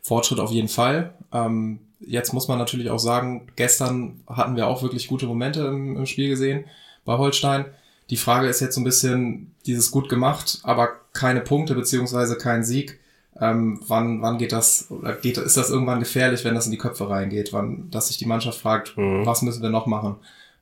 Fortschritt 0.00 0.40
auf 0.40 0.50
jeden 0.50 0.68
Fall. 0.68 1.12
Ähm, 1.30 1.80
jetzt 2.00 2.32
muss 2.32 2.48
man 2.48 2.58
natürlich 2.58 2.88
auch 2.88 2.98
sagen, 2.98 3.48
gestern 3.56 4.22
hatten 4.26 4.56
wir 4.56 4.66
auch 4.66 4.82
wirklich 4.82 5.08
gute 5.08 5.26
Momente 5.26 5.60
im, 5.66 5.98
im 5.98 6.06
Spiel 6.06 6.30
gesehen 6.30 6.64
bei 7.04 7.18
Holstein. 7.18 7.66
Die 8.10 8.16
Frage 8.16 8.48
ist 8.48 8.60
jetzt 8.60 8.74
so 8.74 8.80
ein 8.80 8.84
bisschen 8.84 9.54
dieses 9.66 9.90
gut 9.90 10.08
gemacht, 10.08 10.60
aber 10.62 10.88
keine 11.12 11.40
Punkte 11.40 11.74
beziehungsweise 11.74 12.36
kein 12.36 12.62
Sieg. 12.64 13.00
Ähm, 13.40 13.80
wann, 13.88 14.22
wann 14.22 14.38
geht 14.38 14.52
das, 14.52 14.90
oder 14.90 15.14
geht, 15.14 15.38
ist 15.38 15.56
das 15.56 15.70
irgendwann 15.70 15.98
gefährlich, 16.00 16.44
wenn 16.44 16.54
das 16.54 16.66
in 16.66 16.70
die 16.72 16.78
Köpfe 16.78 17.08
reingeht? 17.08 17.52
Wann, 17.52 17.90
dass 17.90 18.08
sich 18.08 18.18
die 18.18 18.26
Mannschaft 18.26 18.58
fragt, 18.60 18.96
Mhm. 18.96 19.26
was 19.26 19.42
müssen 19.42 19.62
wir 19.62 19.70
noch 19.70 19.86
machen? 19.86 20.16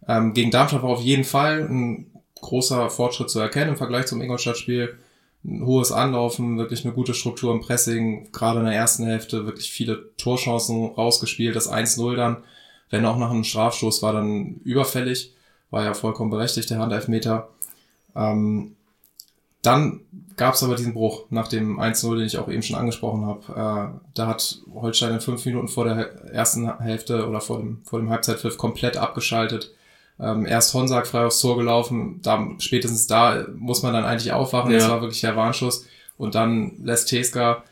Ähm, 0.08 0.32
gegen 0.34 0.50
Darmstadt 0.50 0.82
war 0.82 0.90
auf 0.90 1.00
jeden 1.02 1.24
Fall 1.24 1.68
ein 1.68 2.06
großer 2.40 2.90
Fortschritt 2.90 3.30
zu 3.30 3.40
erkennen 3.40 3.70
im 3.70 3.76
Vergleich 3.76 4.06
zum 4.06 4.20
Ingolstadt-Spiel. 4.22 4.96
Ein 5.44 5.66
hohes 5.66 5.90
Anlaufen, 5.92 6.56
wirklich 6.56 6.84
eine 6.84 6.94
gute 6.94 7.14
Struktur 7.14 7.52
im 7.52 7.60
Pressing, 7.60 8.30
gerade 8.32 8.60
in 8.60 8.64
der 8.66 8.74
ersten 8.74 9.04
Hälfte 9.04 9.44
wirklich 9.44 9.70
viele 9.70 10.10
Torchancen 10.16 10.86
rausgespielt. 10.86 11.54
Das 11.56 11.68
1-0 11.70 12.14
dann, 12.16 12.38
wenn 12.90 13.04
auch 13.04 13.18
nach 13.18 13.30
einem 13.30 13.44
Strafstoß 13.44 14.02
war 14.02 14.12
dann 14.12 14.60
überfällig, 14.64 15.34
war 15.72 15.82
ja 15.82 15.94
vollkommen 15.94 16.30
berechtigt, 16.30 16.70
der 16.70 16.78
Handelfmeter. 16.78 17.48
Ähm, 18.14 18.76
dann 19.62 20.00
gab 20.36 20.54
es 20.54 20.62
aber 20.62 20.74
diesen 20.74 20.92
Bruch 20.94 21.24
nach 21.30 21.46
dem 21.48 21.78
1-0, 21.80 22.16
den 22.16 22.26
ich 22.26 22.38
auch 22.38 22.48
eben 22.48 22.62
schon 22.62 22.76
angesprochen 22.76 23.26
habe. 23.26 23.40
Äh, 23.94 23.98
da 24.14 24.26
hat 24.26 24.60
Holstein 24.74 25.14
in 25.14 25.20
fünf 25.20 25.44
Minuten 25.46 25.68
vor 25.68 25.84
der 25.84 26.24
ersten 26.32 26.78
Hälfte 26.80 27.28
oder 27.28 27.40
vor 27.40 27.58
dem, 27.58 27.80
vor 27.84 27.98
dem 28.00 28.10
Halbzeitpfiff 28.10 28.58
komplett 28.58 28.96
abgeschaltet. 28.96 29.72
Ähm, 30.20 30.46
erst 30.46 30.74
Honsack 30.74 31.06
frei 31.06 31.26
aufs 31.26 31.40
Tor 31.40 31.56
gelaufen, 31.56 32.20
da, 32.22 32.46
spätestens 32.58 33.06
da 33.06 33.46
muss 33.56 33.82
man 33.82 33.92
dann 33.92 34.04
eigentlich 34.04 34.32
aufwachen, 34.32 34.72
das 34.72 34.84
Ja. 34.84 34.90
war 34.90 35.00
wirklich 35.00 35.20
der 35.20 35.36
Warnschuss. 35.36 35.86
Und 36.18 36.34
dann 36.34 36.72
lässt 36.84 37.08
Teska 37.08 37.62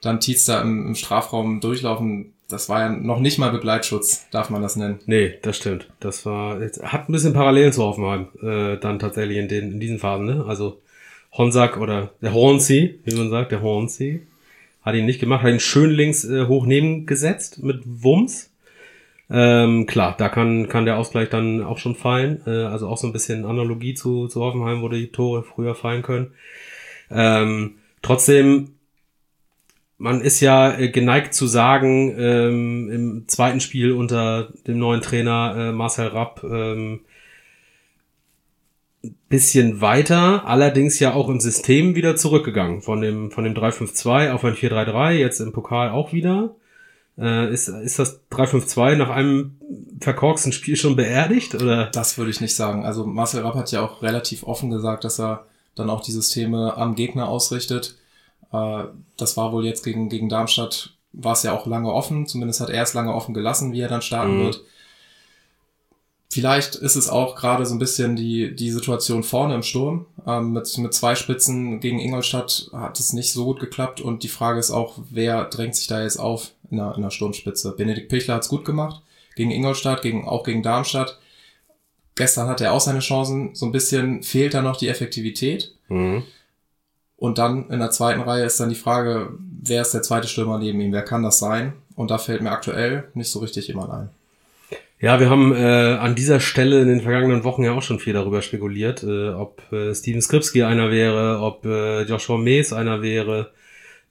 dann 0.00 0.18
Tietz 0.20 0.46
da 0.46 0.60
im, 0.62 0.86
im 0.88 0.94
Strafraum 0.94 1.60
durchlaufen. 1.60 2.32
Das 2.50 2.68
war 2.68 2.80
ja 2.80 2.88
noch 2.90 3.20
nicht 3.20 3.38
mal 3.38 3.50
Begleitschutz, 3.50 4.28
darf 4.30 4.50
man 4.50 4.62
das 4.62 4.76
nennen. 4.76 4.98
Nee, 5.06 5.34
das 5.42 5.56
stimmt. 5.56 5.88
Das 6.00 6.26
war, 6.26 6.60
jetzt, 6.60 6.82
hat 6.82 7.08
ein 7.08 7.12
bisschen 7.12 7.32
Parallelen 7.32 7.72
zu 7.72 7.82
Hoffenheim, 7.82 8.28
äh, 8.42 8.76
dann 8.78 8.98
tatsächlich 8.98 9.38
in 9.38 9.48
den, 9.48 9.72
in 9.72 9.80
diesen 9.80 9.98
Phasen, 9.98 10.26
ne? 10.26 10.44
Also, 10.46 10.80
Honsack 11.32 11.76
oder 11.78 12.10
der 12.20 12.34
Hornsey, 12.34 12.98
wie 13.04 13.14
man 13.14 13.30
sagt, 13.30 13.52
der 13.52 13.62
Hornsey, 13.62 14.22
hat 14.82 14.94
ihn 14.94 15.06
nicht 15.06 15.20
gemacht, 15.20 15.42
hat 15.42 15.52
ihn 15.52 15.60
schön 15.60 15.90
links 15.90 16.24
äh, 16.24 16.46
hoch 16.46 16.66
neben 16.66 17.06
gesetzt 17.06 17.62
mit 17.62 17.82
Wumms. 17.84 18.50
Ähm, 19.32 19.86
klar, 19.86 20.16
da 20.18 20.28
kann, 20.28 20.68
kann 20.68 20.86
der 20.86 20.98
Ausgleich 20.98 21.28
dann 21.28 21.62
auch 21.62 21.78
schon 21.78 21.94
fallen. 21.94 22.40
Äh, 22.46 22.64
also 22.64 22.88
auch 22.88 22.98
so 22.98 23.06
ein 23.06 23.12
bisschen 23.12 23.44
Analogie 23.44 23.94
zu, 23.94 24.26
zu 24.26 24.40
Hoffenheim, 24.40 24.82
wo 24.82 24.88
die 24.88 25.08
Tore 25.08 25.44
früher 25.44 25.74
fallen 25.74 26.02
können. 26.02 26.32
Ähm, 27.10 27.76
trotzdem, 28.02 28.72
man 30.00 30.22
ist 30.22 30.40
ja 30.40 30.78
äh, 30.78 30.88
geneigt 30.88 31.34
zu 31.34 31.46
sagen, 31.46 32.14
ähm, 32.18 32.90
im 32.90 33.28
zweiten 33.28 33.60
Spiel 33.60 33.92
unter 33.92 34.48
dem 34.66 34.78
neuen 34.78 35.02
Trainer 35.02 35.54
äh, 35.56 35.72
Marcel 35.72 36.08
Rapp, 36.08 36.42
ähm, 36.42 37.00
bisschen 39.28 39.82
weiter, 39.82 40.46
allerdings 40.46 40.98
ja 41.00 41.12
auch 41.12 41.28
im 41.28 41.38
System 41.38 41.94
wieder 41.94 42.16
zurückgegangen. 42.16 42.80
Von 42.80 43.02
dem, 43.02 43.30
von 43.30 43.44
dem 43.44 43.52
3-5-2 43.52 44.32
auf 44.32 44.42
ein 44.42 44.54
4-3-3, 44.54 45.12
jetzt 45.12 45.40
im 45.40 45.52
Pokal 45.52 45.90
auch 45.90 46.14
wieder. 46.14 46.56
Äh, 47.18 47.52
ist, 47.52 47.68
ist 47.68 47.98
das 47.98 48.22
3-5-2 48.30 48.96
nach 48.96 49.10
einem 49.10 49.56
verkorksten 50.00 50.52
Spiel 50.52 50.76
schon 50.76 50.96
beerdigt? 50.96 51.54
Oder? 51.54 51.90
Das 51.92 52.16
würde 52.16 52.30
ich 52.30 52.40
nicht 52.40 52.56
sagen. 52.56 52.86
Also 52.86 53.04
Marcel 53.04 53.42
Rapp 53.42 53.54
hat 53.54 53.70
ja 53.70 53.82
auch 53.82 54.02
relativ 54.02 54.44
offen 54.44 54.70
gesagt, 54.70 55.04
dass 55.04 55.20
er 55.20 55.44
dann 55.74 55.90
auch 55.90 56.00
die 56.00 56.12
Systeme 56.12 56.74
am 56.78 56.94
Gegner 56.94 57.28
ausrichtet. 57.28 57.99
Äh, 58.52 58.84
das 59.16 59.36
war 59.36 59.52
wohl 59.52 59.64
jetzt 59.64 59.84
gegen, 59.84 60.08
gegen 60.08 60.28
Darmstadt, 60.28 60.94
war 61.12 61.32
es 61.32 61.42
ja 61.42 61.52
auch 61.56 61.66
lange 61.66 61.92
offen. 61.92 62.26
Zumindest 62.26 62.60
hat 62.60 62.70
er 62.70 62.82
es 62.82 62.94
lange 62.94 63.14
offen 63.14 63.34
gelassen, 63.34 63.72
wie 63.72 63.80
er 63.80 63.88
dann 63.88 64.02
starten 64.02 64.38
Mhm. 64.38 64.44
wird. 64.44 64.60
Vielleicht 66.32 66.76
ist 66.76 66.94
es 66.94 67.08
auch 67.08 67.34
gerade 67.34 67.66
so 67.66 67.74
ein 67.74 67.80
bisschen 67.80 68.14
die, 68.14 68.54
die 68.54 68.70
Situation 68.70 69.24
vorne 69.24 69.56
im 69.56 69.64
Sturm. 69.64 70.06
Ähm, 70.24 70.52
mit, 70.52 70.78
mit 70.78 70.94
zwei 70.94 71.16
Spitzen 71.16 71.80
gegen 71.80 71.98
Ingolstadt 71.98 72.70
hat 72.72 73.00
es 73.00 73.12
nicht 73.12 73.32
so 73.32 73.44
gut 73.46 73.58
geklappt 73.58 74.00
und 74.00 74.22
die 74.22 74.28
Frage 74.28 74.60
ist 74.60 74.70
auch, 74.70 74.98
wer 75.10 75.44
drängt 75.46 75.74
sich 75.74 75.88
da 75.88 76.02
jetzt 76.02 76.18
auf 76.20 76.52
in 76.70 76.76
der, 76.76 76.94
in 76.94 77.02
der 77.02 77.10
Sturmspitze? 77.10 77.72
Benedikt 77.76 78.08
Pichler 78.10 78.34
hat 78.36 78.42
es 78.44 78.48
gut 78.48 78.64
gemacht 78.64 79.02
gegen 79.34 79.50
Ingolstadt, 79.50 80.02
gegen, 80.02 80.28
auch 80.28 80.44
gegen 80.44 80.62
Darmstadt. 80.62 81.18
Gestern 82.14 82.46
hat 82.48 82.60
er 82.60 82.74
auch 82.74 82.80
seine 82.80 83.00
Chancen. 83.00 83.54
So 83.56 83.66
ein 83.66 83.72
bisschen 83.72 84.22
fehlt 84.22 84.54
da 84.54 84.62
noch 84.62 84.76
die 84.76 84.88
Effektivität. 84.88 85.74
Mhm. 85.88 86.22
Und 87.20 87.36
dann 87.36 87.68
in 87.68 87.80
der 87.80 87.90
zweiten 87.90 88.22
Reihe 88.22 88.46
ist 88.46 88.58
dann 88.58 88.70
die 88.70 88.74
Frage, 88.74 89.34
wer 89.62 89.82
ist 89.82 89.92
der 89.92 90.00
zweite 90.00 90.26
Stürmer 90.26 90.58
neben 90.58 90.80
ihm? 90.80 90.90
Wer 90.90 91.02
kann 91.02 91.22
das 91.22 91.38
sein? 91.38 91.74
Und 91.94 92.10
da 92.10 92.16
fällt 92.16 92.40
mir 92.40 92.50
aktuell 92.50 93.04
nicht 93.12 93.30
so 93.30 93.40
richtig 93.40 93.68
jemand 93.68 93.90
ein. 93.92 94.08
Ja, 94.98 95.20
wir 95.20 95.28
haben 95.28 95.54
äh, 95.54 95.98
an 96.00 96.14
dieser 96.14 96.40
Stelle 96.40 96.80
in 96.80 96.88
den 96.88 97.02
vergangenen 97.02 97.44
Wochen 97.44 97.62
ja 97.62 97.72
auch 97.72 97.82
schon 97.82 97.98
viel 97.98 98.14
darüber 98.14 98.40
spekuliert, 98.40 99.02
äh, 99.02 99.30
ob 99.30 99.60
äh, 99.70 99.94
Steven 99.94 100.22
Skripski 100.22 100.62
einer 100.62 100.90
wäre, 100.90 101.40
ob 101.40 101.66
äh, 101.66 102.04
Joshua 102.04 102.38
Mees 102.38 102.72
einer 102.72 103.02
wäre, 103.02 103.50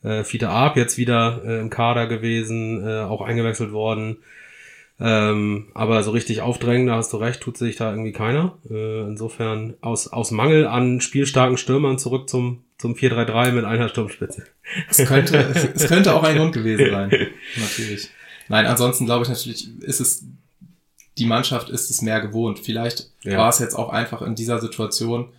äh, 0.03 0.23
Fiete 0.23 0.49
Arp 0.49 0.77
jetzt 0.77 0.99
wieder 0.99 1.41
äh, 1.43 1.59
im 1.61 1.71
Kader 1.71 2.05
gewesen, 2.05 2.87
äh, 2.87 3.01
auch 3.01 3.21
eingewechselt 3.21 3.71
worden. 3.71 4.17
Ähm, 4.99 5.69
aber 5.73 6.03
so 6.03 6.11
richtig 6.11 6.41
aufdrängen, 6.41 6.85
da 6.85 6.97
hast 6.97 7.11
du 7.11 7.17
recht, 7.17 7.41
tut 7.41 7.57
sich 7.57 7.75
da 7.75 7.89
irgendwie 7.89 8.11
keiner. 8.11 8.59
Äh, 8.69 9.01
insofern 9.07 9.73
aus, 9.81 10.07
aus 10.07 10.29
Mangel 10.29 10.67
an 10.67 11.01
spielstarken 11.01 11.57
Stürmern 11.57 11.97
zurück 11.97 12.29
zum, 12.29 12.63
zum 12.79 12.95
4-3-3 12.95 13.51
mit 13.51 13.65
einer 13.65 13.89
Sturmspitze. 13.89 14.45
Es 14.89 14.97
könnte, 14.97 15.37
es, 15.75 15.87
könnte 15.87 16.15
auch 16.15 16.23
ein 16.23 16.37
Grund 16.37 16.53
gewesen 16.53 16.89
sein. 16.89 17.09
Natürlich. 17.57 18.09
Nein, 18.47 18.65
ansonsten 18.65 19.05
glaube 19.05 19.23
ich 19.23 19.29
natürlich, 19.29 19.67
ist 19.81 19.99
es, 19.99 20.23
die 21.17 21.25
Mannschaft 21.25 21.69
ist 21.69 21.91
es 21.91 22.01
mehr 22.01 22.21
gewohnt. 22.21 22.57
Vielleicht 22.59 23.11
Ja. 23.23 23.37
war 23.37 23.49
es 23.49 23.59
jetzt 23.59 23.75
auch 23.75 23.89
einfach 23.89 24.21
in 24.23 24.33
dieser 24.33 24.59
Situation, 24.59 25.29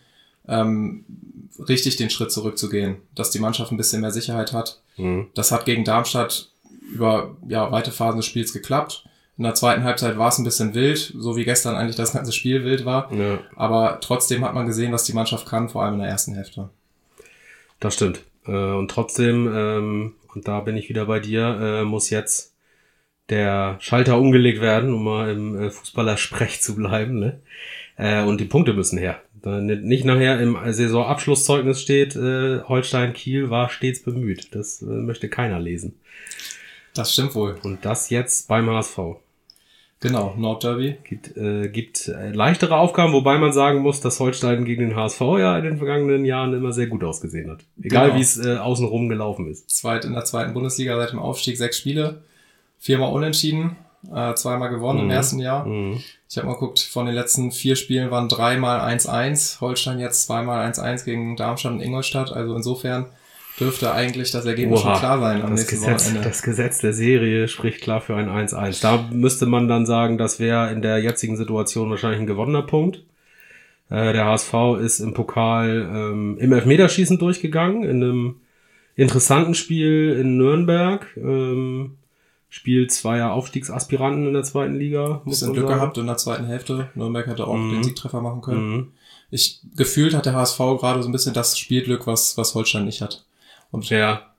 ähm, 0.47 1.05
richtig 1.69 1.97
den 1.97 2.11
Schritt 2.11 2.31
zurückzugehen, 2.31 2.97
dass 3.15 3.31
die 3.31 3.39
Mannschaft 3.39 3.73
ein 3.73 3.77
bisschen 3.77 4.01
mehr 4.03 4.11
Sicherheit 4.13 4.53
hat. 4.53 4.81
Mhm. 4.97 5.29
Das 5.35 5.51
hat 5.51 5.65
gegen 5.65 5.85
Darmstadt 5.85 6.51
über 6.93 7.37
ja, 7.49 7.73
weite 7.73 7.91
Phasen 7.91 8.19
des 8.19 8.27
Spiels 8.27 8.53
geklappt. 8.53 9.05
In 9.39 9.45
der 9.45 9.55
zweiten 9.55 9.85
Halbzeit 9.85 10.19
war 10.19 10.29
es 10.29 10.37
ein 10.39 10.45
bisschen 10.45 10.75
wild, 10.75 11.15
so 11.17 11.37
wie 11.37 11.45
gestern 11.45 11.75
eigentlich 11.75 11.97
das 11.97 12.13
ganze 12.13 12.33
Spiel 12.33 12.65
wild 12.65 12.85
war. 12.85 13.11
Ja, 13.15 13.39
Aber 13.57 13.99
trotzdem 14.03 14.45
hat 14.45 14.53
man 14.55 14.67
gesehen, 14.67 14.93
was 14.93 15.05
die 15.05 15.15
Mannschaft 15.15 15.47
kann, 15.47 15.71
vor 15.71 15.83
allem 15.83 15.95
in 15.95 16.01
der 16.01 16.09
ersten 16.11 16.35
Hälfte. 16.35 16.69
Das 17.81 17.95
stimmt. 17.95 18.23
Äh, 18.47 18.53
und 18.53 18.91
trotzdem, 18.91 19.51
ähm, 19.53 20.15
und 20.35 20.47
da 20.47 20.61
bin 20.61 20.77
ich 20.77 20.89
wieder 20.89 21.07
bei 21.07 21.19
dir, 21.19 21.59
äh, 21.61 21.85
muss 21.85 22.11
jetzt 22.11 22.55
der 23.31 23.77
Schalter 23.81 24.19
umgelegt 24.19 24.61
werden, 24.61 24.93
um 24.93 25.05
mal 25.05 25.31
im 25.31 25.61
äh, 25.61 25.71
Fußballersprech 25.71 26.61
zu 26.61 26.77
bleiben. 26.77 27.19
Ne? 27.19 27.41
Äh, 27.97 28.23
und 28.23 28.41
die 28.41 28.47
Punkte 28.47 28.73
müssen 28.73 28.99
her. 28.99 29.23
Nicht 29.43 30.05
nachher 30.05 30.39
im 30.39 30.59
Saisonabschlusszeugnis 30.67 31.81
steht, 31.81 32.15
äh, 32.15 32.61
Holstein 32.63 33.15
Kiel 33.15 33.49
war 33.49 33.71
stets 33.71 34.03
bemüht. 34.03 34.55
Das 34.55 34.83
äh, 34.83 34.87
möchte 34.87 35.31
keiner 35.31 35.59
lesen. 35.59 35.99
Das 36.95 37.13
stimmt 37.13 37.35
wohl. 37.35 37.57
Und 37.63 37.85
das 37.85 38.11
jetzt 38.11 38.49
beim 38.49 38.69
HSV. 38.69 38.99
Genau, 40.03 40.33
Nordderby. 40.37 40.97
Gibt, 41.05 41.37
äh, 41.37 41.69
gibt 41.69 42.09
äh, 42.09 42.31
leichtere 42.33 42.77
Aufgaben, 42.79 43.13
wobei 43.13 43.37
man 43.37 43.53
sagen 43.53 43.81
muss, 43.81 44.01
dass 44.01 44.19
Holstein 44.19 44.65
gegen 44.65 44.81
den 44.89 44.97
HSV 44.97 45.21
ja 45.39 45.59
in 45.59 45.65
den 45.65 45.77
vergangenen 45.77 46.25
Jahren 46.25 46.55
immer 46.55 46.73
sehr 46.73 46.87
gut 46.87 47.05
ausgesehen 47.05 47.51
hat. 47.51 47.61
Egal 47.83 48.07
Genau. 48.07 48.19
wie 48.19 48.23
es 48.23 48.43
äh, 48.43 48.57
außenrum 48.57 49.11
gelaufen 49.11 49.47
ist. 49.51 49.69
Zweit 49.69 50.07
in 50.07 50.15
der 50.15 50.25
zweiten 50.25 50.55
Bundesliga 50.55 50.97
seit 50.97 51.13
dem 51.13 51.19
Aufstieg 51.19 51.59
sechs 51.59 51.77
Spiele, 51.77 52.23
viermal 52.79 53.13
unentschieden, 53.13 53.77
äh, 54.15 54.33
zweimal 54.35 54.71
gewonnen 54.71 55.01
im 55.01 55.05
Mhm. 55.07 55.11
ersten 55.11 55.39
Jahr. 55.39 55.67
Mhm. 55.67 56.01
Ich 56.31 56.39
habe 56.39 56.47
mal 56.47 56.55
geguckt, 56.55 56.79
von 56.81 57.05
den 57.05 57.15
letzten 57.15 57.51
vier 57.53 57.77
Spielen 57.77 58.11
waren 58.11 58.29
dreimal 58.31 58.81
1-1. 58.81 59.61
Holstein 59.61 59.99
jetzt 59.99 60.23
zweimal 60.27 60.65
1-1 60.67 61.05
gegen 61.05 61.37
Darmstadt 61.37 61.73
und 61.73 61.81
Ingolstadt. 61.83 62.33
Also 62.33 62.57
insofern 62.57 63.07
dürfte 63.61 63.93
eigentlich 63.93 64.31
das 64.31 64.45
Ergebnis 64.47 64.81
Oha, 64.81 64.93
schon 64.95 64.99
klar 65.01 65.21
sein 65.21 65.43
am 65.43 65.51
Das 65.51 65.61
nächsten 65.61 65.77
Gesetz, 65.77 66.07
Wochenende. 66.07 66.29
das 66.29 66.43
Gesetz 66.43 66.79
der 66.81 66.93
Serie 66.93 67.47
spricht 67.49 67.81
klar 67.83 68.01
für 68.01 68.17
ein 68.17 68.29
1-1. 68.29 68.81
Da 68.83 69.09
müsste 69.13 69.47
man 69.47 69.69
dann 69.69 69.87
sagen, 69.87 70.19
das 70.19 70.41
wäre 70.41 70.73
in 70.73 70.83
der 70.83 70.99
jetzigen 70.99 71.37
Situation 71.37 71.91
wahrscheinlich 71.91 72.21
ein 72.21 72.27
gewonnener 72.27 72.63
Punkt. 72.63 73.05
Äh, 73.91 74.13
der 74.13 74.25
HSV 74.25 74.55
ist 74.81 75.01
im 75.01 75.15
Pokal 75.15 75.89
ähm, 75.93 76.39
im 76.39 76.53
Elfmeterschießen 76.53 77.19
durchgegangen, 77.19 77.83
in 77.85 78.03
einem 78.03 78.37
interessanten 78.97 79.55
Spiel 79.55 80.17
in 80.21 80.37
Nürnberg. 80.37 81.07
Ähm, 81.17 81.97
Spiel 82.53 82.89
zweier 82.89 83.33
Aufstiegsaspiranten 83.33 84.27
in 84.27 84.33
der 84.35 84.43
zweiten 84.43 84.75
Liga. 84.75 85.23
Muss 85.25 85.39
Bisschen 85.39 85.53
Glück 85.53 85.69
sagen. 85.69 85.79
gehabt 85.79 85.99
in 85.99 86.07
der 86.07 86.17
zweiten 86.17 86.47
Hälfte. 86.47 86.89
Nürnberg 86.97 87.27
hätte 87.29 87.47
auch 87.47 87.55
Mhm. 87.57 87.71
den 87.75 87.85
Siegtreffer 87.85 88.21
machen 88.21 88.41
können. 88.41 88.71
Mhm. 88.73 88.87
Ich 89.31 89.61
gefühlt 89.77 90.15
hat 90.15 90.27
der 90.27 90.35
HSV 90.35 90.59
gerade 90.81 91.01
so 91.03 91.09
ein 91.09 91.13
bisschen 91.13 91.33
das 91.33 91.57
Spielglück, 91.57 92.09
was, 92.09 92.37
was 92.37 92.57
Holstein 92.57 92.87
nicht 92.87 93.03
hat. 93.03 93.25
Und 93.71 93.89
Ja, 93.91 94.31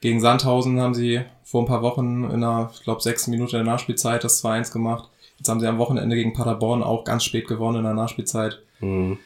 Gegen 0.00 0.20
Sandhausen 0.20 0.80
haben 0.80 0.94
sie 0.94 1.22
vor 1.42 1.62
ein 1.62 1.66
paar 1.66 1.82
Wochen 1.82 2.24
in 2.24 2.44
einer, 2.44 2.70
ich 2.72 2.82
glaube, 2.82 3.02
sechsten 3.02 3.32
Minute 3.32 3.56
der 3.56 3.64
Nachspielzeit 3.64 4.22
das 4.22 4.44
2-1 4.44 4.72
gemacht. 4.72 5.08
Jetzt 5.38 5.48
haben 5.48 5.60
sie 5.60 5.66
am 5.66 5.78
Wochenende 5.78 6.14
gegen 6.14 6.32
Paderborn 6.32 6.82
auch 6.82 7.04
ganz 7.04 7.24
spät 7.24 7.48
gewonnen 7.48 7.78
in 7.78 7.84
der 7.84 7.94
Nachspielzeit. 7.94 8.62
mhm. 8.80 9.18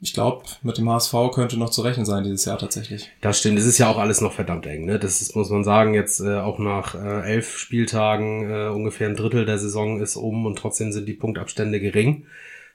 Ich 0.00 0.12
glaube, 0.12 0.42
mit 0.62 0.76
dem 0.76 0.90
HSV 0.90 1.14
könnte 1.32 1.56
noch 1.56 1.70
zu 1.70 1.80
rechnen 1.80 2.04
sein 2.04 2.24
dieses 2.24 2.44
Jahr 2.44 2.58
tatsächlich. 2.58 3.10
Das 3.22 3.38
stimmt, 3.38 3.58
es 3.58 3.64
ist 3.64 3.78
ja 3.78 3.88
auch 3.88 3.96
alles 3.96 4.20
noch 4.20 4.34
verdammt 4.34 4.66
eng. 4.66 4.84
Ne? 4.84 4.98
Das 4.98 5.22
ist, 5.22 5.34
muss 5.34 5.48
man 5.48 5.64
sagen, 5.64 5.94
jetzt 5.94 6.20
äh, 6.20 6.40
auch 6.40 6.58
nach 6.58 6.94
äh, 6.94 7.22
elf 7.22 7.56
Spieltagen 7.56 8.50
äh, 8.50 8.68
ungefähr 8.68 9.08
ein 9.08 9.16
Drittel 9.16 9.46
der 9.46 9.58
Saison 9.58 10.02
ist 10.02 10.16
um 10.16 10.44
und 10.44 10.58
trotzdem 10.58 10.92
sind 10.92 11.08
die 11.08 11.14
Punktabstände 11.14 11.80
gering. 11.80 12.26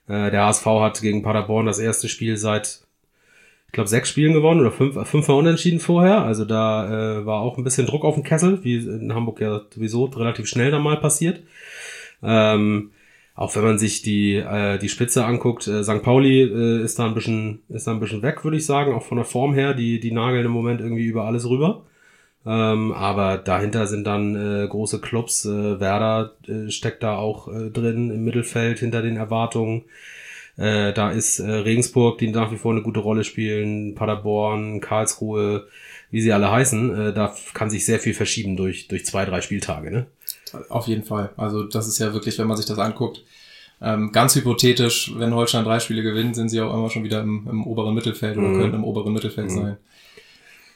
Äh, 0.08 0.32
der 0.32 0.46
HSV 0.46 0.66
hat 0.66 1.02
gegen 1.02 1.22
Paderborn 1.22 1.68
das 1.68 1.78
erste 1.78 2.10
Spiel 2.10 2.36
seit, 2.36 2.82
ich 3.70 3.74
glaube, 3.74 3.88
sechs 3.88 4.10
Spielen 4.10 4.34
gewonnen 4.34 4.62
oder 4.62 4.72
fünf, 4.72 4.96
fünfmal 5.08 5.38
unentschieden 5.38 5.80
vorher. 5.80 6.24
Also 6.24 6.44
da 6.44 7.20
äh, 7.20 7.26
war 7.28 7.42
auch 7.42 7.60
ein 7.60 7.64
bisschen 7.64 7.86
Druck 7.86 8.04
auf 8.04 8.16
dem 8.16 8.24
Kessel, 8.24 8.64
wie 8.64 8.78
in 8.78 9.14
Hamburg 9.14 9.42
ja 9.42 9.62
sowieso 9.70 10.06
relativ 10.06 10.48
schnell 10.48 10.72
dann 10.72 10.82
mal 10.82 10.98
passiert. 10.98 11.44
Ähm, 12.24 12.90
auch 13.36 13.56
wenn 13.56 13.64
man 13.64 13.78
sich 13.78 14.02
die, 14.02 14.38
äh, 14.38 14.80
die 14.80 14.90
Spitze 14.90 15.24
anguckt, 15.24 15.68
äh, 15.68 15.84
St. 15.84 16.02
Pauli 16.02 16.42
äh, 16.42 16.84
ist 16.84 16.98
da 16.98 17.06
ein 17.06 17.14
bisschen, 17.14 17.62
ist 17.70 17.86
da 17.86 17.92
ein 17.92 18.00
bisschen 18.00 18.24
weg, 18.24 18.44
würde 18.44 18.58
ich 18.58 18.66
sagen, 18.66 18.92
auch 18.96 19.04
von 19.04 19.18
der 19.18 19.26
Form 19.26 19.54
her. 19.54 19.76
Die, 19.76 20.00
die 20.00 20.12
nageln 20.12 20.46
im 20.46 20.52
Moment 20.52 20.82
irgendwie 20.82 21.06
über 21.06 21.26
alles 21.26 21.48
rüber. 21.48 21.86
Ähm, 22.48 22.92
aber 22.92 23.38
dahinter 23.38 23.86
sind 23.86 24.08
dann 24.08 24.36
äh, 24.36 24.68
große 24.68 25.00
Clubs. 25.00 25.46
Äh, 25.46 25.80
Werder 25.80 26.34
äh, 26.48 26.72
steckt 26.72 27.04
da 27.04 27.18
auch 27.18 27.48
äh, 27.50 27.70
drin 27.70 28.10
im 28.10 28.24
Mittelfeld 28.26 28.80
hinter 28.80 29.04
den 29.04 29.18
Erwartungen. 29.18 29.84
Äh, 30.60 30.94
da 30.94 31.12
ist 31.12 31.40
äh, 31.40 31.50
Regensburg, 31.50 32.18
die 32.18 32.28
nach 32.28 32.52
wie 32.52 32.58
vor 32.58 32.74
eine 32.74 32.82
gute 32.82 33.00
Rolle 33.00 33.24
spielen, 33.24 33.96
Paderborn, 33.96 34.82
Karlsruhe, 34.82 35.68
wie 36.12 36.22
sie 36.22 36.34
alle 36.34 36.52
heißen. 36.52 37.00
Äh, 37.10 37.14
da 37.14 37.34
kann 37.54 37.70
sich 37.70 37.86
sehr 37.86 38.00
viel 38.00 38.14
verschieben 38.14 38.58
durch, 38.58 38.88
durch 38.90 39.06
zwei, 39.06 39.24
drei 39.26 39.42
Spieltage. 39.42 39.90
Ne? 39.92 40.06
Auf 40.70 40.88
jeden 40.88 41.04
Fall. 41.06 41.30
Also 41.38 41.64
das 41.64 41.88
ist 41.88 42.00
ja 42.00 42.14
wirklich, 42.14 42.38
wenn 42.40 42.48
man 42.48 42.58
sich 42.58 42.66
das 42.66 42.80
anguckt, 42.80 43.24
ähm, 43.82 44.12
ganz 44.12 44.36
hypothetisch, 44.36 45.14
wenn 45.16 45.34
Holstein 45.34 45.64
drei 45.64 45.80
Spiele 45.80 46.04
gewinnt, 46.04 46.36
sind 46.36 46.50
sie 46.50 46.60
auch 46.60 46.74
immer 46.74 46.90
schon 46.90 47.06
wieder 47.06 47.22
im, 47.22 47.48
im 47.50 47.66
oberen 47.66 47.94
Mittelfeld 47.96 48.38
oder 48.38 48.50
Mhm. 48.50 48.58
könnten 48.58 48.76
im 48.76 48.84
oberen 48.84 49.14
Mittelfeld 49.14 49.48
Mhm. 49.52 49.56
sein. 49.56 49.78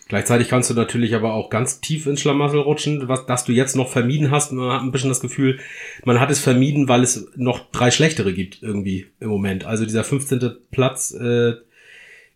Gleichzeitig 0.09 0.49
kannst 0.49 0.69
du 0.69 0.73
natürlich 0.73 1.15
aber 1.15 1.33
auch 1.33 1.49
ganz 1.49 1.79
tief 1.79 2.07
ins 2.07 2.21
Schlamassel 2.21 2.59
rutschen, 2.59 3.07
was 3.07 3.25
das 3.25 3.45
du 3.45 3.51
jetzt 3.51 3.75
noch 3.75 3.89
vermieden 3.89 4.31
hast. 4.31 4.51
Man 4.51 4.71
hat 4.71 4.81
ein 4.81 4.91
bisschen 4.91 5.09
das 5.09 5.21
Gefühl, 5.21 5.59
man 6.03 6.19
hat 6.19 6.29
es 6.29 6.39
vermieden, 6.39 6.89
weil 6.89 7.03
es 7.03 7.29
noch 7.35 7.71
drei 7.71 7.89
schlechtere 7.89 8.33
gibt 8.33 8.61
irgendwie 8.61 9.07
im 9.19 9.29
Moment. 9.29 9.65
Also 9.65 9.85
dieser 9.85 10.03
15. 10.03 10.57
Platz 10.71 11.11
äh, 11.11 11.53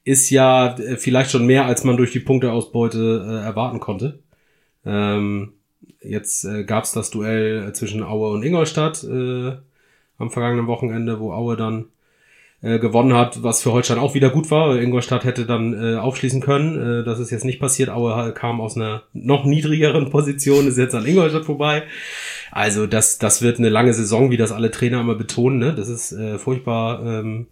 ist 0.05 0.29
ja 0.29 0.77
äh, 0.77 0.95
vielleicht 0.95 1.31
schon 1.31 1.45
mehr, 1.45 1.65
als 1.65 1.83
man 1.83 1.97
durch 1.97 2.13
die 2.13 2.21
Punkteausbeute 2.21 3.25
äh, 3.27 3.45
erwarten 3.45 3.81
konnte. 3.81 4.19
Ähm, 4.85 5.53
jetzt 6.01 6.45
äh, 6.45 6.63
gab 6.63 6.85
es 6.85 6.93
das 6.93 7.09
Duell 7.09 7.67
äh, 7.67 7.73
zwischen 7.73 8.01
Aue 8.01 8.29
und 8.29 8.43
Ingolstadt 8.43 9.03
äh, 9.03 9.57
am 10.17 10.31
vergangenen 10.31 10.67
Wochenende, 10.67 11.19
wo 11.19 11.33
Aue 11.33 11.57
dann 11.57 11.85
äh, 12.61 12.79
gewonnen 12.79 13.13
hat, 13.13 13.43
was 13.43 13.61
für 13.61 13.71
Holstein 13.71 13.99
auch 13.99 14.15
wieder 14.15 14.31
gut 14.31 14.49
war. 14.49 14.79
Ingolstadt 14.79 15.23
hätte 15.23 15.45
dann 15.45 15.73
äh, 15.73 15.97
aufschließen 15.97 16.41
können. 16.41 17.01
Äh, 17.01 17.03
das 17.03 17.19
ist 17.19 17.29
jetzt 17.29 17.45
nicht 17.45 17.59
passiert. 17.59 17.89
Aue 17.89 18.33
kam 18.33 18.61
aus 18.61 18.75
einer 18.75 19.03
noch 19.13 19.45
niedrigeren 19.45 20.09
Position, 20.09 20.67
ist 20.67 20.77
jetzt 20.77 20.95
an 20.95 21.05
Ingolstadt 21.05 21.45
vorbei. 21.45 21.83
Also 22.51 22.87
das, 22.87 23.19
das 23.19 23.43
wird 23.43 23.59
eine 23.59 23.69
lange 23.69 23.93
Saison, 23.93 24.31
wie 24.31 24.37
das 24.37 24.51
alle 24.51 24.71
Trainer 24.71 25.01
immer 25.01 25.13
betonen. 25.13 25.59
Ne? 25.59 25.75
Das 25.75 25.87
ist 25.87 26.11
äh, 26.13 26.39
furchtbar, 26.39 27.05
ähm, 27.05 27.45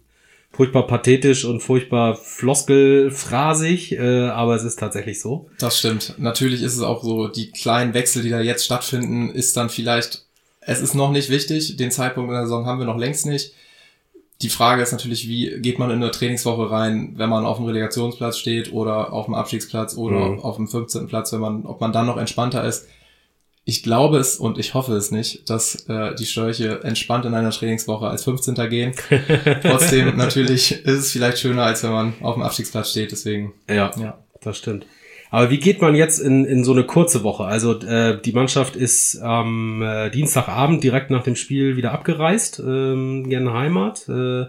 furchtbar 0.50 0.88
pathetisch 0.88 1.44
und 1.44 1.60
furchtbar 1.60 2.16
floskelphrasig, 2.16 3.92
äh, 3.92 4.28
aber 4.28 4.56
es 4.56 4.64
ist 4.64 4.80
tatsächlich 4.80 5.20
so. 5.20 5.48
Das 5.60 5.78
stimmt. 5.78 6.14
Natürlich 6.18 6.62
ist 6.62 6.74
es 6.74 6.82
auch 6.82 7.04
so, 7.04 7.28
die 7.28 7.52
kleinen 7.52 7.94
Wechsel, 7.94 8.22
die 8.24 8.30
da 8.30 8.40
jetzt 8.40 8.64
stattfinden, 8.64 9.30
ist 9.30 9.56
dann 9.56 9.68
vielleicht, 9.68 10.24
es 10.62 10.80
ist 10.80 10.94
noch 10.94 11.12
nicht 11.12 11.30
wichtig, 11.30 11.76
den 11.76 11.92
Zeitpunkt 11.92 12.30
in 12.30 12.34
der 12.34 12.42
Saison 12.42 12.66
haben 12.66 12.80
wir 12.80 12.86
noch 12.86 12.98
längst 12.98 13.26
nicht. 13.26 13.52
Die 14.42 14.50
Frage 14.50 14.82
ist 14.82 14.92
natürlich, 14.92 15.28
wie 15.28 15.60
geht 15.60 15.78
man 15.78 15.90
in 15.90 16.02
eine 16.02 16.10
Trainingswoche 16.10 16.70
rein, 16.70 17.14
wenn 17.16 17.30
man 17.30 17.46
auf 17.46 17.56
dem 17.56 17.66
Relegationsplatz 17.66 18.36
steht 18.36 18.70
oder 18.72 19.12
auf 19.12 19.24
dem 19.26 19.34
Abstiegsplatz 19.34 19.96
oder 19.96 20.28
Mhm. 20.30 20.40
auf 20.40 20.56
dem 20.56 20.68
15. 20.68 21.06
Platz, 21.06 21.32
wenn 21.32 21.40
man, 21.40 21.64
ob 21.64 21.80
man 21.80 21.92
dann 21.92 22.04
noch 22.06 22.18
entspannter 22.18 22.62
ist. 22.64 22.86
Ich 23.64 23.82
glaube 23.82 24.18
es 24.18 24.36
und 24.36 24.58
ich 24.58 24.74
hoffe 24.74 24.94
es 24.94 25.10
nicht, 25.10 25.48
dass 25.50 25.88
äh, 25.88 26.14
die 26.14 26.26
Störche 26.26 26.84
entspannt 26.84 27.24
in 27.24 27.34
einer 27.34 27.50
Trainingswoche 27.50 28.06
als 28.06 28.22
15. 28.24 28.54
gehen. 28.68 28.92
Trotzdem 29.62 30.16
natürlich 30.16 30.72
ist 30.84 30.98
es 30.98 31.12
vielleicht 31.12 31.38
schöner, 31.38 31.64
als 31.64 31.82
wenn 31.82 31.90
man 31.90 32.12
auf 32.20 32.34
dem 32.34 32.42
Abstiegsplatz 32.42 32.90
steht. 32.90 33.10
Deswegen, 33.12 33.54
Ja, 33.68 33.90
ja. 33.98 34.18
das 34.42 34.58
stimmt. 34.58 34.86
Aber 35.30 35.50
wie 35.50 35.58
geht 35.58 35.80
man 35.80 35.94
jetzt 35.94 36.18
in, 36.18 36.44
in 36.44 36.64
so 36.64 36.72
eine 36.72 36.84
kurze 36.84 37.22
Woche? 37.22 37.44
Also 37.44 37.78
äh, 37.80 38.20
die 38.20 38.32
Mannschaft 38.32 38.76
ist 38.76 39.20
am 39.20 39.82
äh, 39.82 40.10
Dienstagabend 40.10 40.84
direkt 40.84 41.10
nach 41.10 41.24
dem 41.24 41.36
Spiel 41.36 41.76
wieder 41.76 41.92
abgereist 41.92 42.62
ähm, 42.64 43.24
ihre 43.28 43.52
Heimat. 43.52 44.08
Äh, 44.08 44.46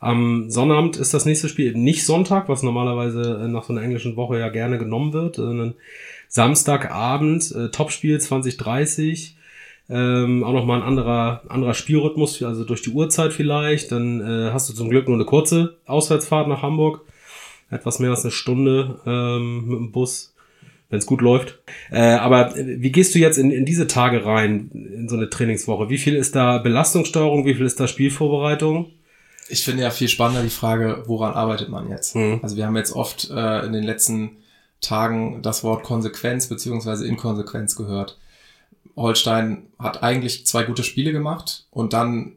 Am 0.00 0.48
Sonnabend 0.48 0.96
ist 0.96 1.12
das 1.12 1.24
nächste 1.24 1.48
Spiel 1.48 1.74
nicht 1.74 2.06
Sonntag, 2.06 2.48
was 2.48 2.62
normalerweise 2.62 3.40
äh, 3.44 3.48
nach 3.48 3.64
so 3.64 3.72
einer 3.72 3.82
englischen 3.82 4.16
Woche 4.16 4.38
ja 4.38 4.48
gerne 4.48 4.78
genommen 4.78 5.12
wird, 5.12 5.36
sondern 5.36 5.74
Samstagabend, 6.28 7.52
äh, 7.52 7.70
Topspiel 7.70 8.20
2030. 8.20 9.36
Ähm, 9.90 10.44
auch 10.44 10.52
nochmal 10.52 10.82
ein 10.82 10.86
anderer, 10.86 11.42
anderer 11.48 11.74
Spielrhythmus, 11.74 12.42
also 12.42 12.64
durch 12.64 12.82
die 12.82 12.90
Uhrzeit 12.90 13.32
vielleicht. 13.32 13.90
Dann 13.90 14.20
äh, 14.20 14.52
hast 14.52 14.68
du 14.68 14.74
zum 14.74 14.90
Glück 14.90 15.08
nur 15.08 15.16
eine 15.16 15.24
kurze 15.24 15.78
Auswärtsfahrt 15.86 16.46
nach 16.46 16.62
Hamburg. 16.62 17.00
Etwas 17.70 17.98
mehr 17.98 18.10
als 18.10 18.22
eine 18.22 18.30
Stunde 18.30 19.00
ähm, 19.06 19.66
mit 19.66 19.78
dem 19.78 19.92
Bus, 19.92 20.34
wenn 20.88 20.98
es 20.98 21.06
gut 21.06 21.20
läuft. 21.20 21.58
Äh, 21.90 22.00
aber 22.00 22.54
wie 22.56 22.92
gehst 22.92 23.14
du 23.14 23.18
jetzt 23.18 23.38
in, 23.38 23.50
in 23.50 23.64
diese 23.64 23.86
Tage 23.86 24.24
rein, 24.24 24.70
in 24.72 25.08
so 25.08 25.16
eine 25.16 25.28
Trainingswoche? 25.28 25.88
Wie 25.90 25.98
viel 25.98 26.14
ist 26.14 26.34
da 26.34 26.58
Belastungssteuerung, 26.58 27.44
wie 27.44 27.54
viel 27.54 27.66
ist 27.66 27.78
da 27.78 27.86
Spielvorbereitung? 27.86 28.90
Ich 29.50 29.64
finde 29.64 29.82
ja 29.82 29.90
viel 29.90 30.08
spannender 30.08 30.42
die 30.42 30.50
Frage, 30.50 31.04
woran 31.06 31.34
arbeitet 31.34 31.68
man 31.68 31.88
jetzt? 31.88 32.16
Mhm. 32.16 32.40
Also 32.42 32.56
wir 32.56 32.66
haben 32.66 32.76
jetzt 32.76 32.92
oft 32.92 33.30
äh, 33.30 33.66
in 33.66 33.72
den 33.72 33.84
letzten 33.84 34.36
Tagen 34.80 35.42
das 35.42 35.64
Wort 35.64 35.82
Konsequenz 35.82 36.46
beziehungsweise 36.48 37.06
Inkonsequenz 37.06 37.74
gehört. 37.76 38.18
Holstein 38.96 39.66
hat 39.78 40.02
eigentlich 40.02 40.46
zwei 40.46 40.64
gute 40.64 40.84
Spiele 40.84 41.12
gemacht 41.12 41.66
und 41.70 41.92
dann 41.92 42.32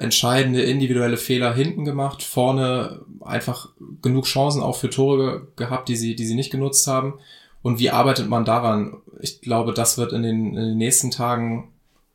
entscheidende 0.00 0.62
individuelle 0.62 1.16
Fehler 1.16 1.54
hinten 1.54 1.84
gemacht, 1.84 2.22
vorne 2.22 3.00
einfach 3.20 3.68
genug 4.02 4.24
Chancen 4.26 4.62
auch 4.62 4.76
für 4.76 4.90
Tore 4.90 5.48
gehabt, 5.56 5.88
die 5.88 5.96
sie, 5.96 6.14
die 6.14 6.26
sie 6.26 6.34
nicht 6.34 6.50
genutzt 6.50 6.86
haben. 6.86 7.14
Und 7.62 7.78
wie 7.80 7.90
arbeitet 7.90 8.28
man 8.28 8.44
daran? 8.44 8.98
Ich 9.20 9.40
glaube, 9.40 9.72
das 9.74 9.98
wird 9.98 10.12
in 10.12 10.22
den, 10.22 10.48
in 10.54 10.64
den 10.68 10.78
nächsten 10.78 11.10
Tagen 11.10 11.68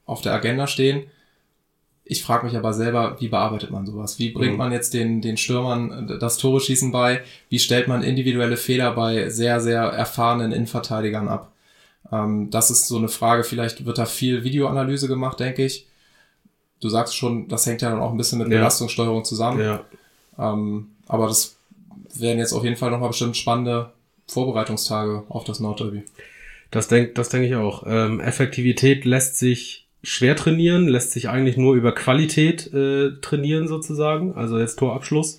auf 0.06 0.22
der 0.22 0.34
Agenda 0.34 0.68
stehen. 0.68 1.04
Ich 2.06 2.24
frage 2.24 2.46
mich 2.46 2.58
aber 2.58 2.74
selber, 2.74 3.18
wie 3.20 3.30
bearbeitet 3.30 3.72
man 3.72 3.86
sowas? 3.86 4.20
Wie 4.20 4.32
bringt 4.32 4.54
Mhm. 4.54 4.58
man 4.58 4.72
jetzt 4.74 4.94
den, 4.94 5.22
den 5.22 5.38
Stürmern 5.38 6.18
das 6.20 6.38
Tore 6.38 6.60
schießen 6.60 6.92
bei? 6.92 7.22
Wie 7.50 7.60
stellt 7.60 7.88
man 7.88 8.04
individuelle 8.04 8.58
Fehler 8.58 8.92
bei 8.94 9.30
sehr, 9.30 9.62
sehr 9.62 9.82
erfahrenen 9.84 10.52
Innenverteidigern 10.52 11.28
ab? 11.30 11.52
Ähm, 12.12 12.50
das 12.50 12.72
ist 12.72 12.88
so 12.88 12.98
eine 12.98 13.08
Frage. 13.08 13.44
Vielleicht 13.46 13.86
wird 13.86 13.98
da 13.98 14.06
viel 14.06 14.44
Videoanalyse 14.44 15.08
gemacht, 15.08 15.40
denke 15.40 15.64
ich. 15.66 15.88
Du 16.84 16.90
sagst 16.90 17.16
schon, 17.16 17.48
das 17.48 17.66
hängt 17.66 17.82
ja 17.82 17.90
dann 17.90 18.00
auch 18.00 18.12
ein 18.12 18.18
bisschen 18.18 18.40
mit 18.40 18.50
Ja. 18.50 18.58
Belastungssteuerung 18.58 19.24
zusammen. 19.24 19.62
Ja. 19.62 19.84
Ähm, 20.38 20.88
aber 21.08 21.28
das 21.28 21.56
werden 22.16 22.40
jetzt 22.40 22.54
auf 22.54 22.64
jeden 22.64 22.76
Fall 22.76 22.92
nochmal 22.92 23.10
bestimmt 23.10 23.38
spannende 23.38 23.92
Vorbereitungstage 24.28 25.24
auf 25.30 25.44
das 25.46 25.60
Nordderby. 25.60 26.04
Das 26.72 26.88
denke 26.88 27.14
das 27.14 27.30
denk 27.30 27.46
ich 27.46 27.56
auch. 27.56 27.84
Ähm, 27.88 28.20
Effektivität 28.20 29.06
lässt 29.06 29.38
sich 29.38 29.86
schwer 30.04 30.36
trainieren, 30.36 30.88
lässt 30.88 31.12
sich 31.12 31.30
eigentlich 31.30 31.56
nur 31.56 31.76
über 31.76 31.94
Qualität 31.94 32.74
äh, 32.74 33.12
trainieren 33.22 33.68
sozusagen. 33.68 34.36
Also 34.36 34.60
jetzt 34.60 34.78
Torabschluss. 34.80 35.38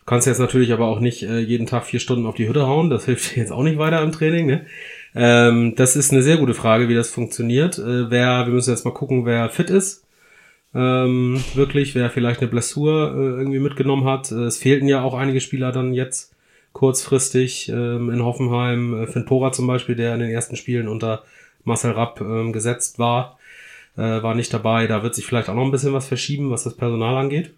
Du 0.00 0.06
kannst 0.06 0.26
jetzt 0.26 0.38
natürlich 0.38 0.72
aber 0.72 0.86
auch 0.86 1.00
nicht 1.00 1.22
äh, 1.22 1.38
jeden 1.38 1.66
Tag 1.66 1.84
vier 1.86 2.00
Stunden 2.00 2.26
auf 2.26 2.34
die 2.34 2.48
Hütte 2.48 2.66
hauen. 2.66 2.90
Das 2.90 3.04
hilft 3.06 3.34
dir 3.34 3.40
jetzt 3.40 3.52
auch 3.52 3.62
nicht 3.62 3.78
weiter 3.78 4.02
im 4.02 4.12
Training. 4.12 4.46
Ne? 4.46 4.66
Ähm, 5.14 5.74
das 5.74 5.96
ist 5.96 6.12
eine 6.12 6.22
sehr 6.22 6.36
gute 6.36 6.54
Frage, 6.54 6.88
wie 6.88 6.94
das 6.94 7.10
funktioniert. 7.10 7.78
Äh, 7.78 8.10
wer, 8.10 8.46
wir 8.46 8.52
müssen 8.54 8.70
jetzt 8.70 8.84
mal 8.84 8.94
gucken, 8.94 9.26
wer 9.26 9.48
fit 9.50 9.70
ist. 9.70 10.01
Ähm, 10.74 11.42
wirklich, 11.54 11.94
wer 11.94 12.10
vielleicht 12.10 12.40
eine 12.40 12.50
Blessur 12.50 13.12
äh, 13.14 13.40
irgendwie 13.40 13.58
mitgenommen 13.58 14.04
hat. 14.04 14.32
Äh, 14.32 14.44
es 14.44 14.58
fehlten 14.58 14.88
ja 14.88 15.02
auch 15.02 15.14
einige 15.14 15.40
Spieler 15.40 15.70
dann 15.70 15.92
jetzt 15.92 16.34
kurzfristig 16.72 17.68
ähm, 17.68 18.10
in 18.10 18.24
Hoffenheim. 18.24 19.02
Äh, 19.02 19.06
Finn 19.06 19.26
Pora 19.26 19.52
zum 19.52 19.66
Beispiel, 19.66 19.96
der 19.96 20.14
in 20.14 20.20
den 20.20 20.30
ersten 20.30 20.56
Spielen 20.56 20.88
unter 20.88 21.24
Marcel 21.64 21.92
Rapp 21.92 22.20
ähm, 22.20 22.52
gesetzt 22.52 22.98
war, 22.98 23.38
äh, 23.96 24.22
war 24.22 24.34
nicht 24.34 24.52
dabei. 24.52 24.86
Da 24.86 25.02
wird 25.02 25.14
sich 25.14 25.26
vielleicht 25.26 25.48
auch 25.48 25.54
noch 25.54 25.64
ein 25.64 25.70
bisschen 25.70 25.92
was 25.92 26.08
verschieben, 26.08 26.50
was 26.50 26.64
das 26.64 26.76
Personal 26.76 27.16
angeht. 27.16 27.52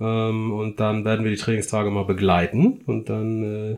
Ähm, 0.00 0.52
und 0.52 0.80
dann 0.80 1.04
werden 1.04 1.24
wir 1.24 1.30
die 1.30 1.38
Trainingstage 1.38 1.90
mal 1.90 2.04
begleiten 2.04 2.80
und 2.86 3.08
dann 3.10 3.42
äh, 3.72 3.76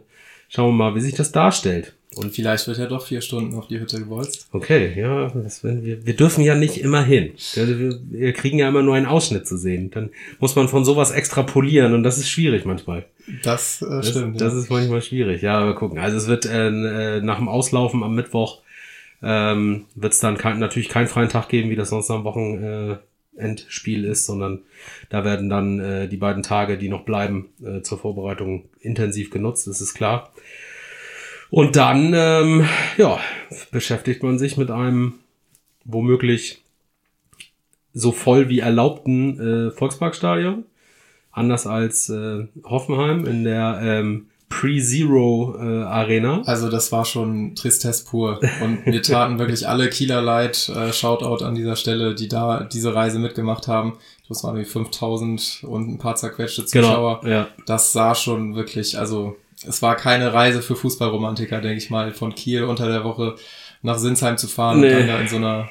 schauen 0.48 0.76
wir 0.76 0.84
mal, 0.84 0.94
wie 0.94 1.00
sich 1.00 1.14
das 1.14 1.32
darstellt. 1.32 1.94
Und 2.14 2.34
vielleicht 2.34 2.66
wird 2.66 2.78
ja 2.78 2.86
doch 2.86 3.06
vier 3.06 3.20
Stunden 3.20 3.54
auf 3.54 3.68
die 3.68 3.80
Hütte 3.80 3.98
gewolzt. 3.98 4.48
Okay, 4.52 4.92
ja, 4.98 5.28
das, 5.30 5.64
werden 5.64 5.84
wir, 5.84 6.06
wir 6.06 6.16
dürfen 6.16 6.44
ja 6.44 6.54
nicht 6.54 6.78
immer 6.78 7.02
hin. 7.02 7.32
Also 7.56 7.78
wir, 7.78 7.98
wir 8.10 8.32
kriegen 8.32 8.58
ja 8.58 8.68
immer 8.68 8.82
nur 8.82 8.94
einen 8.94 9.06
Ausschnitt 9.06 9.46
zu 9.46 9.56
sehen. 9.56 9.90
Dann 9.90 10.10
muss 10.40 10.56
man 10.56 10.68
von 10.68 10.84
sowas 10.84 11.10
extrapolieren 11.10 11.94
und 11.94 12.02
das 12.02 12.18
ist 12.18 12.28
schwierig 12.28 12.64
manchmal. 12.64 13.04
Das, 13.42 13.82
äh, 13.82 13.86
Das, 13.86 14.10
stimmt. 14.10 14.40
das 14.40 14.52
ja. 14.52 14.58
ist 14.60 14.70
manchmal 14.70 15.02
schwierig. 15.02 15.42
Ja, 15.42 15.58
aber 15.58 15.74
gucken. 15.74 15.98
Also 15.98 16.16
es 16.16 16.26
wird 16.26 16.46
äh, 16.46 16.68
äh, 16.68 17.20
nach 17.20 17.38
dem 17.38 17.48
Auslaufen 17.48 18.02
am 18.02 18.14
Mittwoch 18.14 18.60
ähm, 19.24 19.86
wird 19.94 20.12
es 20.12 20.18
dann 20.18 20.36
kein, 20.36 20.58
natürlich 20.58 20.88
keinen 20.88 21.08
freien 21.08 21.30
Tag 21.30 21.48
geben, 21.48 21.70
wie 21.70 21.76
das 21.76 21.88
sonst 21.88 22.10
am 22.10 22.24
Wochenendspiel 22.24 24.04
äh, 24.04 24.08
ist, 24.08 24.26
sondern 24.26 24.60
da 25.08 25.24
werden 25.24 25.48
dann 25.48 25.80
äh, 25.80 26.08
die 26.08 26.18
beiden 26.18 26.42
Tage, 26.42 26.76
die 26.76 26.90
noch 26.90 27.04
bleiben, 27.04 27.48
äh, 27.64 27.80
zur 27.80 27.98
Vorbereitung 27.98 28.68
intensiv 28.80 29.30
genutzt, 29.30 29.66
das 29.66 29.80
ist 29.80 29.94
klar. 29.94 30.32
Und 31.50 31.76
dann, 31.76 32.12
ähm, 32.14 32.68
ja, 32.96 33.18
beschäftigt 33.70 34.22
man 34.22 34.38
sich 34.38 34.56
mit 34.56 34.70
einem 34.70 35.14
womöglich 35.84 36.62
so 37.92 38.12
voll 38.12 38.48
wie 38.48 38.58
erlaubten 38.58 39.68
äh, 39.68 39.70
Volksparkstadion. 39.70 40.64
Anders 41.30 41.66
als 41.66 42.08
äh, 42.08 42.46
Hoffenheim 42.64 43.26
in 43.26 43.44
der 43.44 43.80
ähm, 43.82 44.26
Pre-Zero 44.48 45.56
äh, 45.58 45.82
Arena. 45.82 46.42
Also 46.46 46.68
das 46.70 46.92
war 46.92 47.04
schon 47.04 47.54
Tristesse 47.54 48.04
pur. 48.04 48.40
Und 48.62 48.86
mir 48.86 49.02
taten 49.02 49.38
wirklich 49.38 49.68
alle 49.68 49.88
Kieler 49.90 50.22
leid. 50.22 50.68
Äh, 50.68 50.92
Shoutout 50.92 51.44
an 51.44 51.54
dieser 51.54 51.76
Stelle, 51.76 52.14
die 52.14 52.28
da 52.28 52.64
diese 52.64 52.94
Reise 52.94 53.18
mitgemacht 53.18 53.66
haben. 53.66 53.98
Das 54.28 54.44
waren 54.44 54.56
irgendwie 54.56 54.70
5000 54.70 55.64
und 55.66 55.88
ein 55.88 55.98
paar 55.98 56.14
zerquetschte 56.14 56.66
Zuschauer. 56.66 57.20
Genau, 57.20 57.34
ja. 57.34 57.48
Das 57.66 57.92
sah 57.92 58.14
schon 58.14 58.54
wirklich, 58.54 58.98
also 58.98 59.36
es 59.66 59.82
war 59.82 59.96
keine 59.96 60.32
Reise 60.32 60.62
für 60.62 60.76
Fußballromantiker, 60.76 61.60
denke 61.60 61.78
ich 61.78 61.90
mal, 61.90 62.12
von 62.12 62.34
Kiel 62.34 62.64
unter 62.64 62.88
der 62.88 63.04
Woche 63.04 63.36
nach 63.82 63.98
Sinsheim 63.98 64.36
zu 64.36 64.48
fahren 64.48 64.80
Nee. 64.80 64.88
und 64.92 64.98
dann 65.00 65.06
da 65.08 65.20
in 65.20 65.28
so 65.28 65.36
einer, 65.36 65.68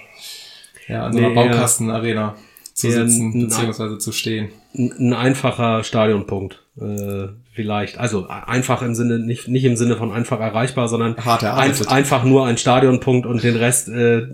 ja, 0.87 1.07
in 1.07 1.13
so 1.13 1.19
einer 1.19 1.29
Nee, 1.29 1.35
Baukastenarena 1.35 2.35
zu 2.73 2.89
sitzen, 2.91 3.41
beziehungsweise 3.47 3.97
zu 3.99 4.11
stehen. 4.11 4.49
Ein, 4.75 4.91
ein 4.99 5.13
einfacher 5.13 5.83
Stadionpunkt. 5.83 6.59
Äh, 6.79 7.27
vielleicht. 7.51 7.99
Also 7.99 8.27
einfach 8.27 8.81
im 8.81 8.95
Sinne, 8.95 9.19
nicht, 9.19 9.47
nicht 9.47 9.63
im 9.63 9.75
Sinne 9.75 9.95
von 9.95 10.11
einfach 10.11 10.39
erreichbar, 10.39 10.87
sondern 10.87 11.15
ein, 11.17 11.87
einfach 11.87 12.23
nur 12.23 12.47
ein 12.47 12.57
Stadionpunkt 12.57 13.27
und 13.27 13.43
den 13.43 13.55
Rest 13.55 13.89
äh, 13.89 14.27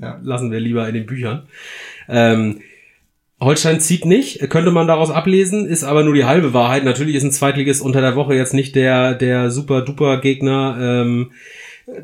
Ja. 0.00 0.20
lassen 0.22 0.52
wir 0.52 0.60
lieber 0.60 0.86
in 0.86 0.94
den 0.94 1.06
Büchern. 1.06 1.48
Ähm, 2.08 2.60
Holstein 3.40 3.80
zieht 3.80 4.06
nicht, 4.06 4.48
könnte 4.48 4.70
man 4.70 4.86
daraus 4.86 5.10
ablesen, 5.10 5.66
ist 5.66 5.84
aber 5.84 6.02
nur 6.04 6.14
die 6.14 6.24
halbe 6.24 6.54
Wahrheit. 6.54 6.84
Natürlich 6.84 7.16
ist 7.16 7.22
ein 7.24 7.32
Zweitligist 7.32 7.82
unter 7.82 8.00
der 8.00 8.16
Woche 8.16 8.34
jetzt 8.34 8.54
nicht 8.54 8.74
der, 8.74 9.14
der 9.14 9.50
super 9.50 9.82
duper 9.82 10.18
Gegner. 10.20 10.76
Ähm, 10.80 11.32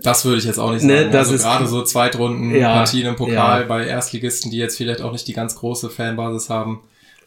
Das 0.03 0.25
würde 0.27 0.39
ich 0.39 0.45
jetzt 0.45 0.59
auch 0.59 0.73
nicht 0.73 0.85
Ne, 0.85 0.99
sagen. 0.99 1.11
das 1.13 1.19
also 1.29 1.35
ist- 1.35 1.43
gerade 1.43 1.67
so 1.67 1.83
Zweitrunden 1.83 2.55
Ja, 2.55 2.75
Partien 2.75 3.07
im 3.09 3.17
Pokal 3.17 3.63
ja. 3.63 3.67
bei 3.67 3.87
Erstligisten, 3.87 4.51
die 4.51 4.59
jetzt 4.59 4.77
vielleicht 4.77 5.01
auch 5.01 5.11
nicht 5.13 5.27
die 5.27 5.33
ganz 5.33 5.57
große 5.57 5.89
Fanbasis 5.91 6.51
haben, 6.51 6.81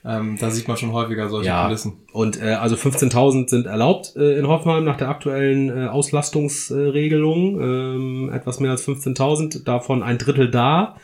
ähm, 0.06 0.38
da 0.40 0.52
sieht 0.52 0.68
man 0.68 0.78
schon 0.78 0.94
häufiger 0.94 1.28
solche 1.28 1.48
Ja, 1.50 1.66
Kulissen. 1.66 1.94
und 2.14 2.40
äh, 2.40 2.52
also 2.54 2.76
15.000 2.76 3.50
sind 3.50 3.66
erlaubt 3.66 4.14
äh, 4.16 4.38
in 4.38 4.48
Hoffenheim 4.48 4.84
nach 4.86 4.98
der 4.98 5.10
aktuellen 5.10 5.70
äh, 5.76 5.88
Auslastungsregelung. 5.88 7.60
Ähm, 7.60 8.32
etwas 8.32 8.60
mehr 8.60 8.72
als 8.72 8.88
15.000, 8.88 9.64
davon 9.64 10.04
ein 10.04 10.18
Drittel 10.20 10.52
da. 10.52 10.96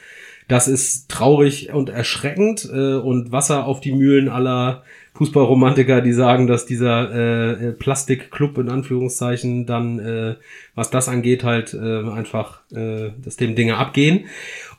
Das 0.48 0.68
ist 0.68 1.10
traurig 1.10 1.74
und 1.74 1.90
erschreckend 1.90 2.70
äh, 2.72 2.96
und 2.96 3.32
Wasser 3.32 3.66
auf 3.66 3.80
die 3.80 3.94
Mühlen 3.94 4.30
aller 4.30 4.84
Fußballromantiker, 5.14 6.02
die 6.02 6.14
sagen, 6.14 6.48
dass 6.48 6.66
dieser 6.66 7.14
äh, 7.14 7.52
äh, 7.52 7.72
Plastikclub 7.74 8.58
in 8.58 8.70
Anführungszeichen 8.70 9.66
dann, 9.66 10.00
äh, 10.00 10.36
was 10.74 10.90
das 10.90 11.10
angeht, 11.10 11.44
halt 11.44 11.74
äh, 11.74 12.10
einfach, 12.10 12.62
äh, 12.72 13.12
dass 13.24 13.38
dem 13.38 13.56
Dinge 13.56 13.78
abgehen. 13.78 14.26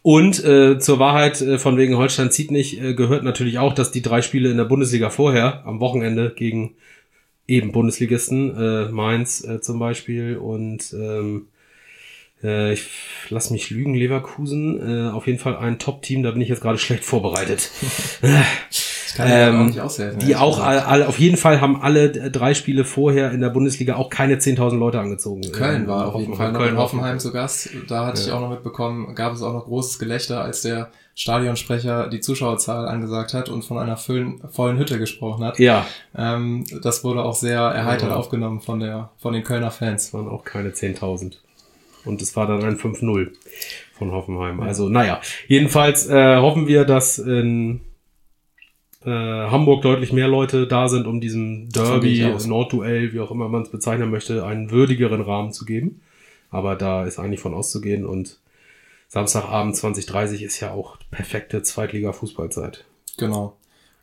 Und 0.01 0.43
äh, 0.45 0.79
zur 0.79 0.99
Wahrheit 0.99 1.41
äh, 1.43 1.59
von 1.59 1.77
wegen 1.77 1.97
Holstein 1.97 2.31
zieht 2.31 2.51
nicht, 2.51 2.83
äh, 2.83 2.95
gehört 2.95 3.25
natürlich 3.25 3.59
auch, 3.59 3.73
dass 3.73 3.93
die 3.93 4.03
drei 4.03 4.23
Spiele 4.23 4.51
in 4.51 4.57
der 4.57 4.65
Bundesliga 4.65 5.11
vorher, 5.11 5.65
am 5.65 5.81
Wochenende 5.81 6.33
gegen 6.35 6.75
eben 7.47 7.73
Bundesligisten, 7.73 8.57
äh, 8.57 8.91
Mainz 8.91 9.45
äh, 9.45 9.61
zum 9.61 9.79
Beispiel 9.79 10.39
und 10.39 10.95
ähm, 10.95 11.49
äh, 12.43 12.73
ich 12.73 12.89
lass 13.31 13.51
mich 13.51 13.71
lügen, 13.71 13.95
Leverkusen, 13.95 15.09
äh, 15.09 15.11
auf 15.11 15.27
jeden 15.27 15.39
Fall 15.39 15.57
ein 15.57 15.79
Top-Team, 15.79 16.23
da 16.23 16.31
bin 16.33 16.41
ich 16.43 16.49
jetzt 16.49 16.61
gerade 16.63 16.79
schlecht 16.79 17.05
vorbereitet. 17.05 17.71
Ich 19.15 19.19
Ähm, 19.23 19.61
auch 19.61 19.67
nicht 19.67 19.81
aushelfen. 19.81 20.21
die 20.21 20.37
auch 20.37 20.57
gesagt. 20.57 20.69
all, 20.69 20.79
all, 20.81 21.03
auf 21.05 21.19
jeden 21.19 21.37
Fall 21.37 21.61
haben 21.61 21.83
alle 21.83 22.09
drei 22.31 22.55
Spiele 22.55 22.83
vorher 22.87 23.31
in 23.33 23.43
der 23.43 23.51
Bundesliga 23.51 23.97
auch 23.97 24.09
keine 24.09 24.37
10.000 24.37 24.79
Leute 24.79 25.01
angezogen. 25.01 25.43
Köln 25.53 25.85
Äh, 25.85 25.89
war 25.89 26.15
auf 26.15 26.19
jeden. 26.23 26.35
Fall 26.35 26.51
noch 26.53 26.61
Köln 26.61 26.71
in 26.71 26.79
Hoffenheim 26.79 27.19
zu 27.19 27.31
Gast. 27.31 27.69
Da 27.89 28.07
hatte 28.07 28.23
ich 28.23 28.29
Ja. 28.29 28.35
auch 28.37 28.41
noch 28.41 28.49
mitbekommen, 28.49 29.15
gab 29.15 29.35
es 29.35 29.43
auch 29.43 29.53
noch 29.53 29.67
großes 29.67 29.99
Gelächter, 29.99 30.43
als 30.43 30.63
der 30.63 30.89
Stadionsprecher 31.15 32.09
die 32.09 32.21
Zuschauerzahl 32.21 32.89
angesagt 32.89 33.35
hat 33.35 33.51
und 33.51 33.67
von 33.67 33.77
einer 33.77 33.99
vollen, 33.99 34.41
vollen 34.51 34.79
Hütte 34.79 34.99
gesprochen 34.99 35.45
hat. 35.45 35.59
Ja, 35.59 35.85
Ähm, 36.17 36.65
das 36.83 37.05
wurde 37.05 37.23
auch 37.23 37.35
sehr 37.35 37.61
erheitert 37.61 38.11
Ja. 38.13 38.17
aufgenommen 38.17 38.63
von 38.63 38.81
der, 38.81 39.11
von 39.19 39.35
den 39.35 39.45
Kölner 39.45 39.71
Fans. 39.71 40.05
es 40.07 40.15
waren 40.15 40.27
auch 40.27 40.45
keine 40.45 40.71
10.000. 40.71 41.35
Und 42.05 42.21
es 42.23 42.35
war 42.37 42.47
dann 42.47 42.65
ein 42.65 42.79
5-0 42.79 43.31
von 43.93 44.13
Hoffenheim. 44.13 44.61
Also, 44.61 44.89
naja, 44.89 45.21
jedenfalls 45.47 46.09
äh, 46.09 46.37
hoffen 46.37 46.67
wir, 46.67 46.85
dass 46.85 47.19
in 47.19 47.81
äh, 49.05 49.11
Hamburg 49.11 49.83
deutlich 49.83 50.13
mehr 50.13 50.29
Leute 50.29 50.67
da 50.67 50.89
sind, 50.89 51.07
um 51.07 51.21
diesem 51.21 51.69
Derby. 51.71 52.35
Nordduell, 52.47 53.13
wie 53.13 53.21
auch 53.21 53.31
immer 53.31 53.49
man 53.49 53.63
es 53.63 53.71
bezeichnen 53.71 54.11
möchte, 54.11 54.45
einen 54.45 54.71
würdigeren 54.71 55.21
Rahmen 55.21 55.53
zu 55.53 55.65
geben. 55.65 56.01
Aber 56.51 56.77
da 56.77 57.05
ist 57.05 57.19
eigentlich 57.19 57.41
von 57.41 57.55
auszugehen 57.55 58.05
und 58.05 58.39
Samstagabend 59.09 59.77
2030 59.77 60.43
ist 60.43 60.61
ja 60.61 60.71
auch 60.71 60.97
perfekte 61.11 61.63
Zweitliga-Fußballzeit. 61.63 62.85
Genau. 63.19 63.57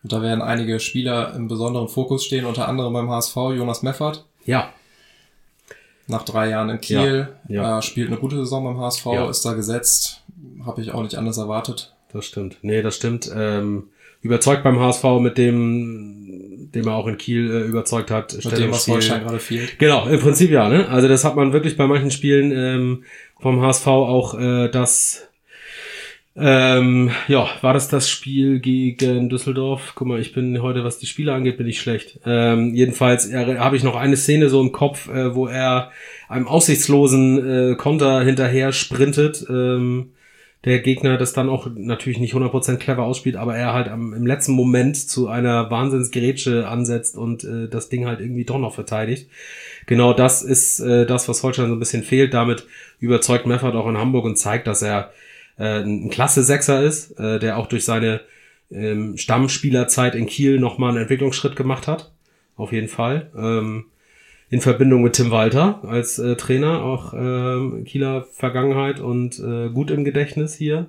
Und 0.03 0.13
da 0.13 0.21
werden 0.21 0.41
einige 0.41 0.79
Spieler 0.79 1.33
im 1.33 1.47
besonderen 1.47 1.87
Fokus 1.87 2.23
stehen, 2.23 2.45
unter 2.45 2.67
anderem 2.67 2.93
beim 2.93 3.09
HSV, 3.09 3.35
Jonas 3.35 3.81
Meffert. 3.81 4.25
Ja, 4.45 4.71
Nach 6.09 6.23
drei 6.23 6.49
Jahren 6.49 6.69
in 6.69 6.81
Kiel, 6.81 7.29
Ja, 7.47 7.55
ja. 7.55 7.79
Äh, 7.79 7.81
spielt 7.81 8.07
eine 8.09 8.17
gute 8.17 8.35
Saison 8.37 8.63
beim 8.65 8.79
HSV, 8.79 9.05
Ja. 9.05 9.29
ist 9.29 9.45
da 9.45 9.53
gesetzt. 9.53 10.21
Habe 10.65 10.81
ich 10.81 10.91
auch 10.91 11.03
nicht 11.03 11.15
anders 11.15 11.37
erwartet. 11.37 11.93
das 12.11 12.25
stimmt. 12.25 12.57
Nee, 12.63 12.81
das 12.81 12.95
stimmt. 12.95 13.31
Ähm, 13.33 13.83
überzeugt 14.21 14.63
beim 14.63 14.79
HSV 14.79 15.03
mit 15.21 15.37
dem, 15.37 16.69
dem 16.73 16.87
er 16.87 16.95
auch 16.95 17.07
in 17.07 17.17
Kiel 17.17 17.49
äh, 17.51 17.61
überzeugt 17.67 18.09
hat. 18.11 18.33
Mit 18.33 18.57
dem, 18.57 18.71
was. 18.71 18.87
Holstein 18.87 19.23
gerade 19.23 19.39
fehlt. 19.39 19.77
Genau, 19.79 20.07
im 20.07 20.19
Prinzip 20.19 20.49
ja. 20.51 20.67
Ne? 20.67 20.89
Also 20.89 21.07
das 21.07 21.23
hat 21.23 21.35
man 21.35 21.53
wirklich 21.53 21.77
bei 21.77 21.85
manchen 21.87 22.11
Spielen 22.11 22.51
ähm, 22.51 23.03
vom 23.39 23.61
HSV 23.61 23.87
auch 23.87 24.37
äh, 24.37 24.67
das 24.69 25.28
ähm, 26.35 27.11
ja, 27.27 27.49
war 27.61 27.73
das 27.73 27.89
das 27.89 28.09
Spiel 28.09 28.59
gegen 28.59 29.29
Düsseldorf? 29.29 29.93
Guck 29.95 30.07
mal, 30.07 30.19
ich 30.19 30.33
bin 30.33 30.61
heute, 30.61 30.83
was 30.83 30.99
die 30.99 31.05
Spiele 31.05 31.33
angeht, 31.33 31.57
bin 31.57 31.67
ich 31.67 31.81
schlecht. 31.81 32.19
Ähm, 32.25 32.73
jedenfalls 32.75 33.33
habe 33.33 33.75
ich 33.75 33.83
noch 33.83 33.95
eine 33.95 34.15
Szene 34.15 34.49
so 34.49 34.61
im 34.61 34.71
Kopf, 34.71 35.09
äh, 35.09 35.35
wo 35.35 35.47
er 35.47 35.91
einem 36.27 36.47
aussichtslosen 36.47 37.71
äh, 37.71 37.75
Konter 37.75 38.21
hinterher 38.21 38.71
sprintet. 38.71 39.45
Ähm, 39.49 40.11
der 40.65 40.79
Gegner 40.79 41.17
das 41.17 41.31
dann 41.31 41.49
auch 41.49 41.67
natürlich 41.73 42.19
nicht 42.19 42.33
100% 42.33 42.77
clever 42.77 43.03
ausspielt, 43.03 43.37
aber 43.37 43.55
er 43.55 43.73
halt 43.73 43.87
am, 43.87 44.13
im 44.13 44.27
letzten 44.27 44.51
Moment 44.51 44.97
zu 44.97 45.29
einer 45.29 45.71
Wahnsinnsgerätsche 45.71 46.67
ansetzt 46.67 47.17
und 47.17 47.45
äh, 47.45 47.69
das 47.69 47.87
Ding 47.87 48.05
halt 48.05 48.19
irgendwie 48.19 48.43
doch 48.43 48.59
noch 48.59 48.75
verteidigt. 48.75 49.29
Genau 49.85 50.13
das 50.13 50.41
ist 50.41 50.81
äh, 50.81 51.05
das, 51.05 51.29
was 51.29 51.43
Holstein 51.43 51.67
so 51.69 51.75
ein 51.75 51.79
bisschen 51.79 52.03
fehlt. 52.03 52.33
Damit 52.33 52.67
überzeugt 52.99 53.45
Meffert 53.45 53.75
auch 53.75 53.87
in 53.87 53.97
Hamburg 53.97 54.25
und 54.25 54.37
zeigt, 54.37 54.67
dass 54.67 54.81
er 54.81 55.11
äh, 55.59 55.81
ein 55.81 56.09
klasse 56.09 56.43
Sechser 56.43 56.81
ist, 56.81 57.19
äh, 57.19 57.37
der 57.37 57.57
auch 57.57 57.67
durch 57.67 57.85
seine 57.85 58.21
ähm, 58.71 59.17
Stammspielerzeit 59.17 60.15
in 60.15 60.25
Kiel 60.25 60.59
nochmal 60.59 60.91
einen 60.91 61.01
Entwicklungsschritt 61.01 61.55
gemacht 61.55 61.87
hat. 61.87 62.11
Auf 62.55 62.71
jeden 62.71 62.87
Fall. 62.87 63.31
Ähm, 63.37 63.85
in 64.49 64.61
Verbindung 64.61 65.03
mit 65.03 65.13
Tim 65.13 65.29
Walter 65.29 65.81
als 65.83 66.17
äh, 66.17 66.35
Trainer, 66.35 66.81
auch 66.81 67.13
ähm, 67.13 67.83
Kieler 67.85 68.25
Vergangenheit 68.33 68.99
und 68.99 69.39
äh, 69.39 69.69
gut 69.69 69.91
im 69.91 70.03
Gedächtnis 70.03 70.55
hier. 70.55 70.87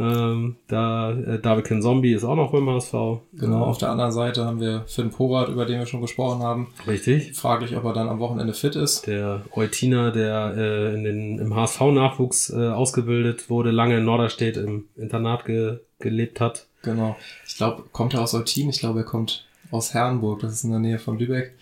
Ähm, 0.00 0.56
da 0.66 1.12
äh, 1.12 1.38
David 1.38 1.82
Zombie 1.82 2.14
ist 2.14 2.24
auch 2.24 2.34
noch 2.34 2.52
beim 2.52 2.70
HSV. 2.70 3.20
Genau, 3.34 3.64
auf 3.64 3.76
der 3.76 3.90
anderen 3.90 4.12
Seite 4.12 4.46
haben 4.46 4.58
wir 4.58 4.84
Finn 4.86 5.10
Porat, 5.10 5.50
über 5.50 5.66
den 5.66 5.78
wir 5.78 5.86
schon 5.86 6.00
gesprochen 6.00 6.42
haben. 6.42 6.68
Richtig. 6.86 7.34
Fraglich, 7.36 7.76
ob 7.76 7.84
er 7.84 7.92
dann 7.92 8.08
am 8.08 8.18
Wochenende 8.18 8.54
fit 8.54 8.76
ist. 8.76 9.06
Der 9.06 9.42
Eutiner, 9.52 10.10
der 10.10 10.54
äh, 10.56 10.94
in 10.94 11.04
den, 11.04 11.38
im 11.38 11.54
HSV-Nachwuchs 11.54 12.50
äh, 12.50 12.68
ausgebildet 12.68 13.50
wurde, 13.50 13.70
lange 13.72 13.98
in 13.98 14.04
Norderstedt 14.04 14.56
im 14.56 14.86
Internat 14.96 15.44
ge 15.44 15.80
gelebt 15.98 16.40
hat. 16.40 16.66
Genau. 16.80 17.14
Ich 17.46 17.56
glaube, 17.56 17.84
kommt 17.92 18.14
er 18.14 18.22
aus 18.22 18.32
Eutin? 18.32 18.70
Ich 18.70 18.80
glaube, 18.80 19.00
er 19.00 19.04
kommt 19.04 19.44
aus 19.70 19.92
Herrenburg. 19.92 20.40
Das 20.40 20.52
ist 20.52 20.64
in 20.64 20.70
der 20.70 20.78
Nähe 20.78 20.98
von 20.98 21.18
Lübeck. 21.18 21.52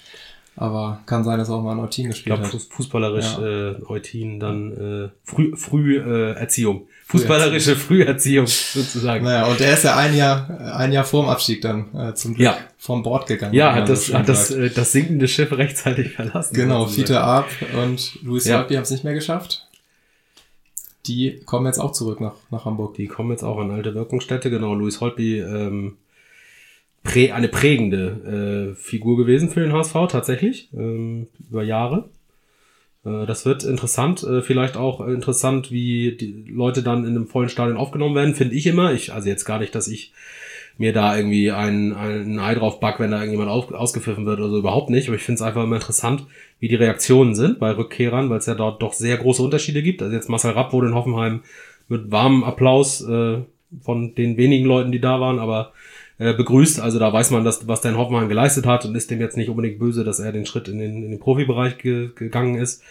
Aber 0.60 1.00
kann 1.06 1.22
sein, 1.22 1.38
dass 1.38 1.48
er 1.50 1.54
auch 1.54 1.62
mal 1.62 1.72
in 1.74 1.78
Eutin 1.78 2.06
Ich 2.06 2.10
gespielt 2.16 2.34
glaube, 2.36 2.42
hat. 2.44 2.50
fuß 2.50 2.68
fußballerisch 2.70 3.38
Ja. 3.38 3.70
äh, 3.70 3.76
Eutin 3.86 4.40
dann 4.40 4.72
äh, 4.72 5.08
früh, 5.22 5.54
früh 5.56 5.98
äh, 5.98 6.32
Erziehung. 6.32 6.88
Fußballerische 7.06 7.76
Früherziehung 7.76 8.46
sozusagen. 8.48 9.24
Naja, 9.24 9.46
und 9.46 9.58
der 9.60 9.72
ist 9.72 9.84
ja 9.84 9.96
ein 9.96 10.14
Jahr, 10.16 10.74
ein 10.76 10.92
Jahr 10.92 11.04
vorm 11.04 11.28
Abstieg 11.28 11.62
dann 11.62 11.94
äh, 11.94 12.12
zum 12.14 12.34
Glück 12.34 12.44
Ja. 12.46 12.58
vom 12.76 13.02
Bord 13.02 13.26
gegangen. 13.28 13.54
Ja, 13.54 13.74
hat 13.74 13.88
das, 13.88 14.12
hat 14.12 14.28
das, 14.28 14.50
äh, 14.50 14.68
das 14.68 14.92
sinkende 14.92 15.28
Schiff 15.28 15.50
rechtzeitig 15.52 16.10
verlassen. 16.14 16.54
Genau. 16.54 16.86
Fiete 16.86 17.20
Arp 17.20 17.48
und 17.82 18.18
Luis 18.22 18.44
Ja. 18.44 18.58
Holtby 18.58 18.74
haben 18.74 18.82
es 18.82 18.90
nicht 18.90 19.04
mehr 19.04 19.14
geschafft. 19.14 19.64
Die 21.06 21.40
kommen 21.46 21.66
jetzt 21.66 21.78
auch 21.78 21.92
zurück 21.92 22.20
nach, 22.20 22.34
nach 22.50 22.64
Hamburg. 22.64 22.94
Die 22.94 23.06
kommen 23.06 23.30
jetzt 23.30 23.42
auch 23.42 23.58
an 23.58 23.70
alte 23.70 23.94
Wirkungsstätte. 23.94 24.50
Genau, 24.50 24.74
Louis 24.74 25.00
Holtby, 25.00 25.38
ähm, 25.40 25.96
prä 27.02 27.32
eine 27.32 27.48
prägende 27.48 28.72
äh, 28.72 28.74
Figur 28.74 29.16
gewesen 29.16 29.48
für 29.50 29.60
den 29.60 29.72
HSV 29.72 29.94
tatsächlich, 30.08 30.70
ähm, 30.74 31.28
über 31.50 31.62
Jahre. 31.62 32.08
Äh, 33.04 33.26
das 33.26 33.46
wird 33.46 33.64
interessant, 33.64 34.22
äh, 34.22 34.42
vielleicht 34.42 34.76
auch 34.76 35.06
interessant, 35.06 35.70
wie 35.70 36.16
die 36.16 36.44
Leute 36.50 36.82
dann 36.82 37.04
in 37.04 37.16
einem 37.16 37.26
vollen 37.26 37.48
Stadion 37.48 37.76
aufgenommen 37.76 38.14
werden, 38.14 38.34
finde 38.34 38.54
ich 38.54 38.66
immer. 38.66 38.92
Ich, 38.92 39.12
also 39.12 39.28
jetzt 39.28 39.44
gar 39.44 39.58
nicht, 39.58 39.74
dass 39.74 39.88
ich 39.88 40.12
mir 40.76 40.92
da 40.92 41.16
irgendwie 41.16 41.50
ein, 41.50 41.92
ein 41.92 42.38
Ei 42.38 42.54
drauf 42.54 42.78
back, 42.78 43.00
wenn 43.00 43.10
da 43.10 43.18
irgendjemand 43.18 43.50
auf, 43.50 43.72
ausgepfiffen 43.72 44.26
wird 44.26 44.38
oder 44.38 44.48
so, 44.48 44.58
überhaupt 44.58 44.90
nicht. 44.90 45.08
Aber 45.08 45.16
ich 45.16 45.22
finde 45.22 45.36
es 45.36 45.42
einfach 45.42 45.64
immer 45.64 45.76
interessant, 45.76 46.24
wie 46.60 46.68
die 46.68 46.76
Reaktionen 46.76 47.34
sind 47.34 47.58
bei 47.58 47.72
Rückkehrern, 47.72 48.30
weil 48.30 48.38
es 48.38 48.46
ja 48.46 48.54
dort 48.54 48.80
doch 48.80 48.92
sehr 48.92 49.16
große 49.16 49.42
Unterschiede 49.42 49.82
gibt. 49.82 50.02
Also 50.02 50.14
jetzt 50.14 50.28
Marcel 50.28 50.52
Rapp 50.52 50.72
wurde 50.72 50.86
in 50.86 50.94
Hoffenheim 50.94 51.42
mit 51.88 52.12
warmem 52.12 52.44
Applaus 52.44 53.00
äh, 53.02 53.38
von 53.80 54.14
den 54.14 54.36
wenigen 54.36 54.66
Leuten, 54.66 54.92
die 54.92 55.00
da 55.00 55.20
waren, 55.20 55.40
aber 55.40 55.72
äh, 56.18 56.32
begrüßt. 56.34 56.80
Also 56.80 56.98
da 56.98 57.12
weiß 57.12 57.30
man, 57.30 57.44
dass, 57.44 57.66
was 57.68 57.80
der 57.80 57.92
in 57.92 57.96
Hoffenheim 57.96 58.28
geleistet 58.28 58.66
hat 58.66 58.84
und 58.84 58.94
ist 58.94 59.10
dem 59.10 59.20
jetzt 59.20 59.36
nicht 59.36 59.48
unbedingt 59.48 59.78
böse, 59.78 60.04
dass 60.04 60.18
er 60.18 60.32
den 60.32 60.46
Schritt 60.46 60.68
in 60.68 60.78
den, 60.78 61.04
in 61.04 61.10
den 61.10 61.20
Profibereich 61.20 61.78
ge 61.78 62.10
gegangen 62.14 62.56
ist. 62.56 62.82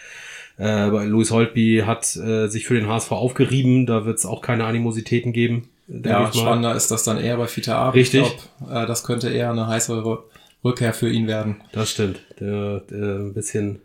Äh, 0.58 0.88
Louis 1.06 1.30
Holtby 1.30 1.82
hat 1.86 2.16
äh, 2.16 2.48
sich 2.48 2.66
für 2.66 2.74
den 2.74 2.88
HSV 2.88 3.12
aufgerieben, 3.12 3.86
da 3.86 4.04
wird 4.04 4.18
es 4.18 4.26
auch 4.26 4.42
keine 4.42 4.64
Animositäten 4.64 5.32
geben. 5.32 5.68
Ja, 5.86 6.30
spannender 6.32 6.74
ist 6.74 6.90
das 6.90 7.04
dann 7.04 7.18
eher 7.18 7.36
bei 7.36 7.46
Fiete 7.46 7.74
Arp. 7.74 7.94
Richtig. 7.94 8.22
Ich 8.22 8.36
glaube, 8.58 8.82
äh, 8.82 8.86
das 8.86 9.04
könnte 9.04 9.30
eher 9.30 9.50
eine 9.50 9.68
heißere 9.68 10.24
Rückkehr 10.64 10.92
für 10.92 11.08
ihn 11.08 11.26
werden. 11.26 11.62
Das 11.72 11.90
stimmt. 11.90 12.20
Der, 12.40 12.80
der 12.80 13.18
ein 13.20 13.34
bisschen 13.34 13.80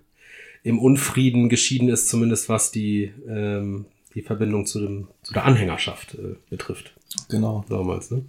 im 0.63 0.79
Unfrieden 0.79 1.49
geschieden 1.49 1.89
ist, 1.89 2.09
zumindest 2.09 2.49
was 2.49 2.71
die, 2.71 3.11
ähm, 3.27 3.85
die 4.15 4.21
Verbindung 4.21 4.65
zu, 4.65 4.79
dem, 4.79 5.07
zu 5.21 5.33
der 5.33 5.45
Anhängerschaft 5.45 6.15
äh, 6.15 6.35
betrifft. 6.49 6.93
Genau. 7.29 7.63
Damals, 7.69 8.11
ne? 8.11 8.23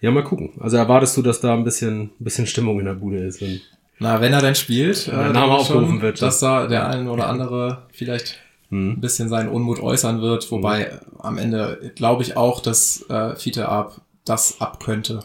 Ja, 0.00 0.10
mal 0.10 0.24
gucken. 0.24 0.52
Also 0.60 0.76
erwartest 0.76 1.16
du, 1.16 1.22
dass 1.22 1.40
da 1.40 1.54
ein 1.54 1.64
bisschen, 1.64 2.02
ein 2.02 2.10
bisschen 2.18 2.46
Stimmung 2.46 2.78
in 2.78 2.86
der 2.86 2.94
Bude 2.94 3.18
ist? 3.18 3.40
Wenn, 3.40 3.60
Na, 3.98 4.20
wenn 4.20 4.32
er 4.32 4.40
denn 4.40 4.54
spielt, 4.54 5.06
der 5.06 5.14
äh, 5.14 5.32
Name 5.32 5.52
aufgerufen 5.52 6.02
wird, 6.02 6.20
dass 6.20 6.40
da 6.40 6.66
der 6.66 6.88
ein 6.88 7.08
oder 7.08 7.28
andere 7.28 7.86
vielleicht 7.92 8.38
hm. 8.70 8.92
ein 8.92 9.00
bisschen 9.00 9.28
seinen 9.28 9.48
Unmut 9.48 9.80
äußern 9.80 10.20
wird, 10.20 10.50
wobei 10.50 10.84
äh, 10.84 10.98
am 11.18 11.38
Ende 11.38 11.92
glaube 11.94 12.22
ich 12.22 12.36
auch, 12.36 12.60
dass 12.60 13.08
äh, 13.08 13.36
Fiete 13.36 13.68
Arp 13.68 14.00
das 14.24 14.60
ab 14.60 14.82
könnte. 14.82 15.20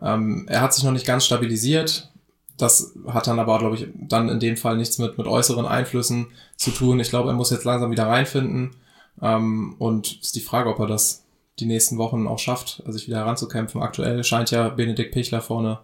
Ähm, 0.00 0.46
er 0.48 0.60
hat 0.60 0.74
sich 0.74 0.84
noch 0.84 0.92
nicht 0.92 1.06
ganz 1.06 1.24
stabilisiert. 1.24 2.10
Das 2.56 2.94
hat 3.08 3.26
dann 3.26 3.40
aber, 3.40 3.58
glaube 3.58 3.76
ich, 3.76 3.88
dann 3.94 4.28
in 4.28 4.38
dem 4.38 4.56
Fall 4.56 4.76
nichts 4.76 4.98
mit, 4.98 5.18
mit 5.18 5.26
äußeren 5.26 5.66
Einflüssen 5.66 6.28
zu 6.56 6.70
tun. 6.70 7.00
Ich 7.00 7.10
glaube, 7.10 7.30
er 7.30 7.34
muss 7.34 7.50
jetzt 7.50 7.64
langsam 7.64 7.90
wieder 7.90 8.06
reinfinden. 8.06 8.76
Ähm, 9.20 9.74
und 9.78 10.20
ist 10.20 10.36
die 10.36 10.40
Frage, 10.40 10.70
ob 10.70 10.78
er 10.78 10.86
das 10.86 11.23
die 11.60 11.66
nächsten 11.66 11.98
Wochen 11.98 12.26
auch 12.26 12.38
schafft, 12.38 12.82
sich 12.86 13.06
wieder 13.06 13.18
heranzukämpfen. 13.18 13.80
Aktuell 13.82 14.24
scheint 14.24 14.50
ja 14.50 14.68
Benedikt 14.68 15.12
Pichler 15.12 15.40
vorne 15.40 15.80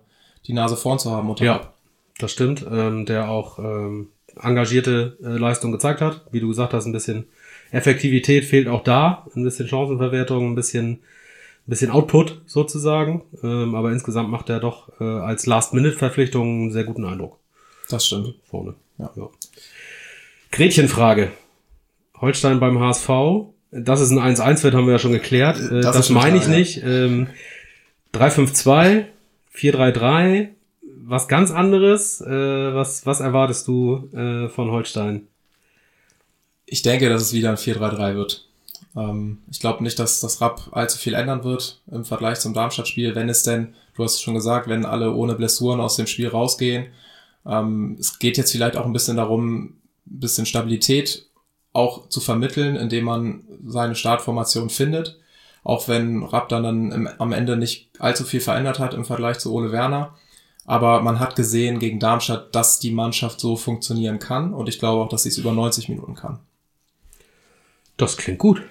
die 0.47 0.53
Nase 0.53 0.77
vorn 0.77 0.99
zu 0.99 1.11
haben. 1.11 1.31
Unter 1.31 1.45
Ja, 1.45 1.73
das 2.19 2.33
stimmt. 2.33 2.65
Ähm, 2.71 3.07
der 3.07 3.29
auch 3.29 3.59
ähm, 3.59 4.09
engagierte 4.41 5.17
äh, 5.23 5.37
Leistung 5.37 5.73
gezeigt 5.73 6.01
hat. 6.01 6.25
Wie 6.31 6.41
du 6.41 6.49
gesagt 6.49 6.73
hast, 6.73 6.87
ein 6.87 6.93
bisschen 6.93 7.27
Effektivität 7.71 8.45
fehlt 8.45 8.69
auch 8.69 8.83
da, 8.83 9.27
ein 9.35 9.45
bisschen 9.45 9.69
Chancenverwertung, 9.69 10.51
ein 10.51 10.55
bisschen, 10.55 10.93
ein 10.93 11.01
bisschen 11.67 11.91
Output 11.91 12.43
sozusagen. 12.47 13.23
Ähm, 13.43 13.75
aber 13.75 13.93
insgesamt 13.93 14.31
macht 14.31 14.49
er 14.49 14.61
doch 14.61 14.89
äh, 15.01 15.05
als 15.05 15.47
Last-Minute-Verpflichtung 15.47 16.63
einen 16.63 16.73
sehr 16.73 16.85
guten 16.85 17.05
Eindruck 17.05 17.39
Das 17.89 18.07
stimmt. 18.07 18.35
vorne. 18.45 18.75
Ja. 18.99 19.11
Gretchenfrage. 20.51 21.31
Holstein 22.21 22.61
beim 22.61 22.81
HSV. 22.81 23.09
Das 23.73 24.01
ist 24.01 24.11
ein 24.11 24.19
1-1 24.19 24.63
wird, 24.63 24.75
haben 24.75 24.87
wir 24.87 24.93
ja 24.93 24.99
schon 24.99 25.13
geklärt. 25.13 25.59
Äh, 25.59 25.81
Das 25.81 25.97
das 25.97 26.07
schon 26.09 26.17
meine 26.17 26.37
ich 26.39 26.45
ja. 26.45 26.51
nicht. 26.51 26.83
Ähm, 26.85 27.29
3-5-2, 28.15 29.05
4-3-3, 29.55 30.49
was 31.05 31.29
ganz 31.29 31.51
anderes. 31.51 32.21
Äh, 32.21 32.75
was, 32.75 33.07
was 33.07 33.21
erwartest 33.21 33.69
du 33.69 34.09
äh, 34.13 34.49
von 34.49 34.71
Holstein? 34.71 35.29
Ich 36.67 36.83
denke, 36.83 37.09
dass 37.09 37.23
es 37.23 37.33
wieder 37.33 37.51
ein 37.51 37.57
4-3-3 37.57 38.15
wird. 38.15 38.47
Ähm, 38.97 39.39
ich 39.51 39.61
glaube 39.61 39.83
nicht, 39.85 39.99
dass 39.99 40.21
das 40.21 40.41
Rapp 40.41 40.69
allzu 40.73 40.99
viel 40.99 41.15
ändern 41.15 41.45
wird 41.45 41.81
im 41.91 42.05
Vergleich 42.05 42.41
zum 42.41 42.55
Darmstadt-Spiel, 42.55 43.15
wenn 43.15 43.29
es 43.29 43.43
denn, 43.45 43.75
du 43.95 44.03
hast 44.03 44.15
es 44.15 44.23
schon 44.23 44.35
gesagt, 44.35 44.69
wenn 44.69 44.85
alle 44.85 45.13
ohne 45.13 45.35
Blessuren 45.35 45.81
aus 45.81 45.97
dem 45.97 46.07
Spiel 46.07 46.29
rausgehen. 46.29 46.87
Ähm, 47.47 47.97
es 48.01 48.19
geht 48.19 48.37
jetzt 48.37 48.53
vielleicht 48.53 48.77
auch 48.77 48.85
ein 48.87 48.93
bisschen 48.93 49.17
darum, 49.17 49.65
ein 49.65 49.81
bisschen 50.07 50.47
Stabilität 50.47 51.27
auch 51.73 52.09
zu 52.09 52.21
vermitteln, 52.21 52.77
indem 52.77 53.05
man 53.05 53.45
seine 53.67 53.95
Startformation 53.95 54.71
findet. 54.71 55.19
Auch 55.63 55.89
wenn 55.89 56.23
Rapp 56.23 56.49
dann, 56.49 56.63
dann 56.63 56.93
im, 56.93 57.09
am 57.19 57.33
Ende 57.33 57.57
nicht 57.57 57.91
allzu 57.99 58.25
viel 58.25 58.41
verändert 58.41 58.79
hat 58.79 58.95
im 58.95 59.05
Vergleich 59.05 59.39
zu 59.39 59.53
Ole 59.53 59.73
Werner. 59.73 60.15
Aber 60.67 61.03
man 61.03 61.21
hat 61.21 61.37
gesehen 61.37 61.79
gegen 61.79 62.01
Darmstadt, 62.01 62.55
dass 62.55 62.79
die 62.79 62.93
Mannschaft 62.93 63.41
so 63.41 63.57
funktionieren 63.57 64.19
kann. 64.19 64.55
Und 64.55 64.69
ich 64.69 64.79
glaube 64.79 65.03
auch, 65.03 65.09
dass 65.09 65.25
sie 65.25 65.29
es 65.29 65.39
über 65.39 65.53
90 65.53 65.89
Minuten 65.89 66.15
kann. 66.15 66.39
Das 67.97 68.17
klingt 68.17 68.39
gut. 68.39 68.63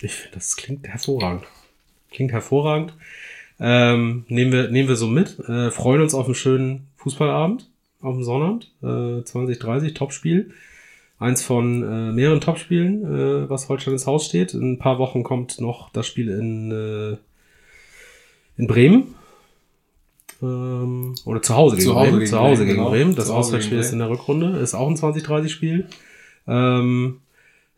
Ich, 0.00 0.28
das 0.32 0.56
klingt 0.56 0.86
hervorragend. 0.86 1.44
Klingt 2.10 2.32
hervorragend. 2.32 2.92
Ähm, 3.58 4.24
nehmen, 4.28 4.52
wir, 4.52 4.68
nehmen 4.68 4.88
wir 4.88 4.96
so 4.96 5.06
mit. 5.06 5.38
Äh, 5.48 5.70
freuen 5.70 6.02
uns 6.02 6.14
auf 6.14 6.26
einen 6.26 6.34
schönen 6.34 6.88
Fußballabend 6.98 7.68
auf 8.02 8.14
dem 8.14 8.24
Sonnabend. 8.24 8.72
Äh, 8.82 9.24
2030, 9.24 9.94
Topspiel. 9.94 10.52
Eins 11.18 11.42
von 11.42 11.82
äh, 11.82 12.12
mehreren 12.12 12.40
Topspielen, 12.42 13.04
äh, 13.04 13.48
was 13.48 13.68
Holstein 13.68 13.94
ins 13.94 14.06
Haus 14.06 14.26
steht. 14.26 14.52
In 14.52 14.72
ein 14.72 14.78
paar 14.78 14.98
Wochen 14.98 15.22
kommt 15.22 15.60
noch 15.60 15.88
das 15.90 16.06
Spiel 16.06 16.28
in, 16.28 16.70
äh, 16.70 17.16
in 18.60 18.66
Bremen. 18.66 19.14
Ähm, 20.42 21.14
oder 21.24 21.40
zu 21.40 21.54
Hause 21.54 21.76
gegen 21.76 21.88
Zu 21.88 21.94
Hause 21.94 22.04
Bremen. 22.10 22.18
gegen 22.20 22.30
zu 22.30 22.38
Hause 22.38 22.56
Bremen, 22.56 22.66
gegen 22.66 22.78
genau. 22.78 22.90
Bremen. 22.90 23.14
Das 23.16 23.30
Auswärtsspiel 23.30 23.78
ist 23.78 23.92
in 23.92 23.98
der 23.98 24.10
Rückrunde. 24.10 24.58
Ist 24.58 24.74
auch 24.74 24.88
ein 24.88 24.96
2030-Spiel. 24.96 25.86
Ähm, 26.46 27.20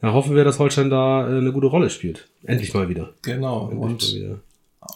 ja, 0.02 0.12
hoffen 0.12 0.34
wir, 0.34 0.44
dass 0.44 0.58
Holstein 0.58 0.90
da 0.90 1.28
äh, 1.28 1.38
eine 1.38 1.52
gute 1.52 1.68
Rolle 1.68 1.90
spielt. 1.90 2.28
Endlich 2.44 2.74
mal 2.74 2.88
wieder. 2.88 3.10
Genau. 3.22 3.70
Endlich 3.70 3.80
Und 3.80 4.14
wieder. 4.14 4.38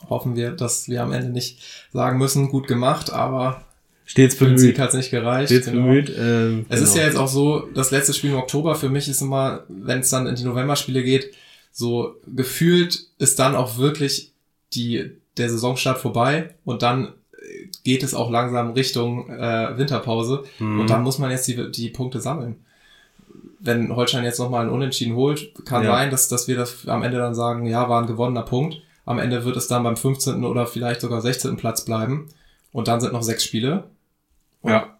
hoffen 0.08 0.34
wir, 0.34 0.50
dass 0.50 0.88
wir 0.88 1.02
am 1.02 1.12
Ende 1.12 1.30
nicht 1.30 1.60
sagen 1.92 2.18
müssen, 2.18 2.48
gut 2.48 2.66
gemacht, 2.66 3.12
aber 3.12 3.62
Stets 4.04 4.36
bemüht. 4.36 4.78
Hat 4.78 4.90
es 4.90 4.94
nicht 4.94 5.10
gereicht. 5.10 5.48
Stets 5.50 5.66
Genau. 5.66 5.86
bemüht. 5.86 6.12
Ähm, 6.18 6.66
Es 6.68 6.80
ist 6.80 6.92
genau. 6.92 7.02
ja 7.02 7.08
jetzt 7.08 7.18
auch 7.18 7.28
so, 7.28 7.68
das 7.74 7.90
letzte 7.90 8.12
Spiel 8.12 8.30
im 8.30 8.36
Oktober 8.36 8.74
für 8.74 8.88
mich 8.88 9.08
ist 9.08 9.22
immer, 9.22 9.64
wenn 9.68 10.00
es 10.00 10.10
dann 10.10 10.26
in 10.26 10.34
die 10.34 10.44
Novemberspiele 10.44 11.02
geht, 11.02 11.32
so 11.70 12.16
gefühlt 12.26 13.06
ist 13.18 13.38
dann 13.38 13.54
auch 13.54 13.78
wirklich 13.78 14.32
die, 14.74 15.12
der 15.38 15.48
Saisonstart 15.48 15.98
vorbei 15.98 16.54
und 16.64 16.82
dann 16.82 17.06
äh, 17.06 17.68
geht 17.84 18.02
es 18.02 18.12
auch 18.14 18.30
langsam 18.30 18.72
Richtung 18.72 19.30
äh, 19.30 19.78
Winterpause 19.78 20.44
Mhm. 20.58 20.80
und 20.80 20.90
dann 20.90 21.02
muss 21.02 21.18
man 21.18 21.30
jetzt 21.30 21.46
die, 21.48 21.70
die 21.70 21.88
Punkte 21.88 22.20
sammeln. 22.20 22.56
Wenn 23.60 23.94
Holstein 23.94 24.24
jetzt 24.24 24.40
nochmal 24.40 24.62
einen 24.62 24.70
Unentschieden 24.74 25.14
holt, 25.14 25.52
kann 25.64 25.84
Ja. 25.84 25.92
sein, 25.92 26.10
dass, 26.10 26.28
dass 26.28 26.48
wir 26.48 26.56
das 26.56 26.88
am 26.88 27.02
Ende 27.02 27.18
dann 27.18 27.34
sagen, 27.34 27.64
ja, 27.66 27.88
war 27.88 28.00
ein 28.02 28.08
gewonnener 28.08 28.42
Punkt. 28.42 28.78
Am 29.06 29.18
Ende 29.20 29.44
wird 29.44 29.56
es 29.56 29.68
dann 29.68 29.84
beim 29.84 29.96
15. 29.96 30.44
oder 30.44 30.66
vielleicht 30.66 31.00
sogar 31.00 31.20
16. 31.20 31.56
Platz 31.56 31.84
bleiben. 31.84 32.28
Und 32.72 32.88
dann 32.88 33.00
sind 33.00 33.12
noch 33.12 33.22
sechs 33.22 33.44
Spiele. 33.44 33.84
Und 34.62 34.70
Ja. 34.70 34.98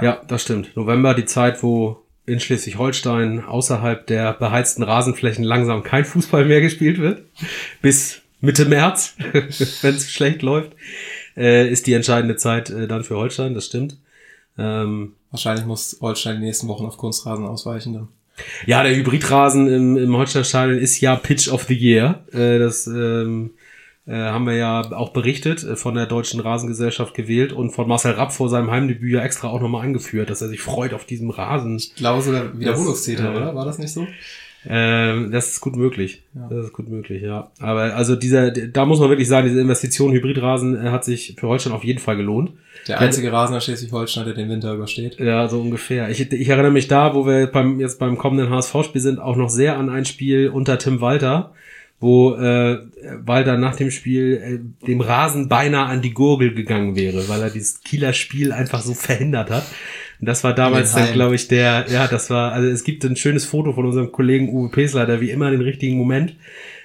ja, 0.00 0.22
das 0.26 0.42
stimmt. 0.42 0.76
November, 0.76 1.14
die 1.14 1.24
Zeit, 1.24 1.62
wo 1.62 2.02
in 2.26 2.40
Schleswig-Holstein 2.40 3.44
außerhalb 3.44 4.06
der 4.06 4.32
beheizten 4.32 4.82
Rasenflächen 4.82 5.44
langsam 5.44 5.82
kein 5.82 6.04
Fußball 6.04 6.44
mehr 6.44 6.60
gespielt 6.60 6.98
wird. 6.98 7.22
Bis 7.82 8.22
Mitte 8.40 8.64
März, 8.64 9.14
wenn 9.82 9.94
es 9.94 10.10
schlecht 10.10 10.42
läuft, 10.42 10.72
äh, 11.36 11.68
ist 11.68 11.86
die 11.86 11.92
entscheidende 11.92 12.36
Zeit 12.36 12.70
äh, 12.70 12.88
dann 12.88 13.04
für 13.04 13.16
Holstein, 13.16 13.54
das 13.54 13.66
stimmt. 13.66 13.98
Ähm, 14.56 15.12
Wahrscheinlich 15.30 15.66
muss 15.66 15.98
Holstein 16.00 16.36
die 16.36 16.46
nächsten 16.46 16.68
Wochen 16.68 16.86
auf 16.86 16.96
Kunstrasen 16.96 17.46
ausweichen. 17.46 17.92
Dann. 17.92 18.08
Ja, 18.66 18.82
der 18.82 18.94
Hybridrasen 18.94 19.66
im, 19.66 19.96
im 19.96 20.16
Holsteinstadion 20.16 20.78
ist 20.78 21.00
ja 21.00 21.16
Pitch 21.16 21.48
of 21.48 21.64
the 21.64 21.74
Year. 21.74 22.24
Äh, 22.32 22.58
das 22.58 22.86
ähm, 22.86 23.50
äh, 24.06 24.14
haben 24.14 24.46
wir 24.46 24.54
ja 24.54 24.92
auch 24.92 25.10
berichtet, 25.10 25.64
äh, 25.64 25.76
von 25.76 25.94
der 25.94 26.06
Deutschen 26.06 26.40
Rasengesellschaft 26.40 27.14
gewählt 27.14 27.52
und 27.52 27.70
von 27.70 27.88
Marcel 27.88 28.12
Rapp 28.12 28.32
vor 28.32 28.48
seinem 28.48 28.70
Heimdebüt 28.70 29.12
ja 29.12 29.22
extra 29.22 29.48
auch 29.48 29.60
nochmal 29.60 29.84
angeführt, 29.84 30.30
dass 30.30 30.42
er 30.42 30.48
sich 30.48 30.60
freut 30.60 30.92
auf 30.92 31.04
diesem 31.04 31.30
Rasen. 31.30 31.76
Ich 31.76 31.94
glaube 31.94 32.22
sogar 32.22 32.58
Wiederholungstäter, 32.58 33.24
Das, 33.24 33.34
äh, 33.34 33.36
oder? 33.36 33.54
War 33.54 33.64
das 33.64 33.78
nicht 33.78 33.92
so? 33.92 34.06
Ähm, 34.66 35.30
das 35.30 35.50
ist 35.50 35.60
gut 35.60 35.76
möglich. 35.76 36.22
Ja. 36.34 36.48
Das 36.48 36.66
ist 36.66 36.72
gut 36.72 36.88
möglich, 36.88 37.22
ja. 37.22 37.50
Aber 37.60 37.94
also 37.94 38.16
dieser, 38.16 38.50
da 38.50 38.86
muss 38.86 38.98
man 38.98 39.10
wirklich 39.10 39.28
sagen, 39.28 39.46
diese 39.46 39.60
Investition 39.60 40.12
Hybridrasen 40.12 40.74
äh, 40.74 40.90
hat 40.90 41.04
sich 41.04 41.36
für 41.38 41.48
Holstein 41.48 41.72
auf 41.72 41.84
jeden 41.84 41.98
Fall 41.98 42.16
gelohnt. 42.16 42.52
Der 42.88 43.00
einzige 43.00 43.32
Rasen 43.32 43.54
in 43.54 43.60
Schleswig-Holstein, 43.60 44.24
der 44.24 44.34
den 44.34 44.48
Winter 44.48 44.74
übersteht. 44.74 45.18
Ja, 45.18 45.48
so 45.48 45.60
ungefähr. 45.60 46.10
Ich, 46.10 46.32
ich 46.32 46.48
erinnere 46.48 46.70
mich 46.70 46.88
da, 46.88 47.14
wo 47.14 47.26
wir 47.26 47.46
beim, 47.46 47.80
jetzt 47.80 47.98
beim 47.98 48.18
kommenden 48.18 48.50
HSV-Spiel 48.50 49.00
sind, 49.00 49.20
auch 49.20 49.36
noch 49.36 49.48
sehr 49.48 49.78
an 49.78 49.88
ein 49.88 50.04
Spiel 50.04 50.48
unter 50.48 50.78
Tim 50.78 51.00
Walter, 51.00 51.52
wo 52.04 52.34
äh, 52.34 52.80
Walter 53.24 53.56
nach 53.56 53.76
dem 53.76 53.90
Spiel 53.90 54.36
äh, 54.82 54.86
dem 54.86 55.00
Rasen 55.00 55.48
beinahe 55.48 55.86
an 55.86 56.02
die 56.02 56.12
Gurgel 56.12 56.52
gegangen 56.52 56.96
wäre, 56.96 57.28
weil 57.30 57.40
er 57.40 57.48
dieses 57.48 57.80
Kieler 57.80 58.12
Spiel 58.12 58.52
einfach 58.52 58.82
so 58.82 58.92
verhindert 58.92 59.48
hat. 59.50 59.64
Und 60.20 60.28
das 60.28 60.44
war 60.44 60.54
damals 60.54 60.92
dann, 60.92 61.14
glaube 61.14 61.34
ich, 61.34 61.48
der, 61.48 61.86
ja, 61.88 62.06
das 62.06 62.28
war, 62.28 62.52
also 62.52 62.68
es 62.68 62.84
gibt 62.84 63.04
ein 63.04 63.16
schönes 63.16 63.46
Foto 63.46 63.72
von 63.72 63.86
unserem 63.86 64.12
Kollegen 64.12 64.50
Uwe 64.50 64.68
Pesler, 64.68 65.06
der 65.06 65.22
wie 65.22 65.30
immer 65.30 65.50
den 65.50 65.62
richtigen 65.62 65.96
Moment 65.96 66.36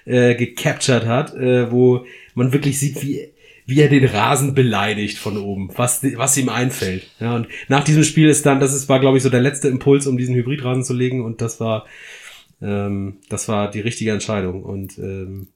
äh, 0.05 0.35
gecaptured 0.35 1.05
hat, 1.05 1.35
äh, 1.35 1.69
wo 1.69 2.05
man 2.33 2.53
wirklich 2.53 2.79
sieht, 2.79 3.03
wie 3.03 3.29
wie 3.65 3.81
er 3.81 3.89
den 3.89 4.05
Rasen 4.05 4.55
beleidigt 4.55 5.19
von 5.19 5.37
oben, 5.37 5.69
was, 5.75 6.01
was 6.15 6.35
ihm 6.37 6.49
einfällt. 6.49 7.07
Ja, 7.19 7.35
und 7.35 7.47
nach 7.67 7.83
diesem 7.83 8.03
Spiel 8.03 8.27
ist 8.27 8.43
dann, 8.47 8.59
das 8.59 8.73
ist, 8.73 8.89
war, 8.89 8.99
glaube 8.99 9.17
ich, 9.17 9.23
so 9.23 9.29
der 9.29 9.41
letzte 9.41 9.67
Impuls, 9.67 10.07
um 10.07 10.17
diesen 10.17 10.33
Hybridrasen 10.33 10.83
zu 10.83 10.93
legen 10.93 11.23
und 11.23 11.39
das 11.39 11.59
war, 11.59 11.85
ähm, 12.61 13.17
das 13.29 13.47
war 13.47 13.69
die 13.69 13.79
richtige 13.79 14.11
Entscheidung 14.11 14.63
und 14.63 14.97
ähm, 14.97 15.47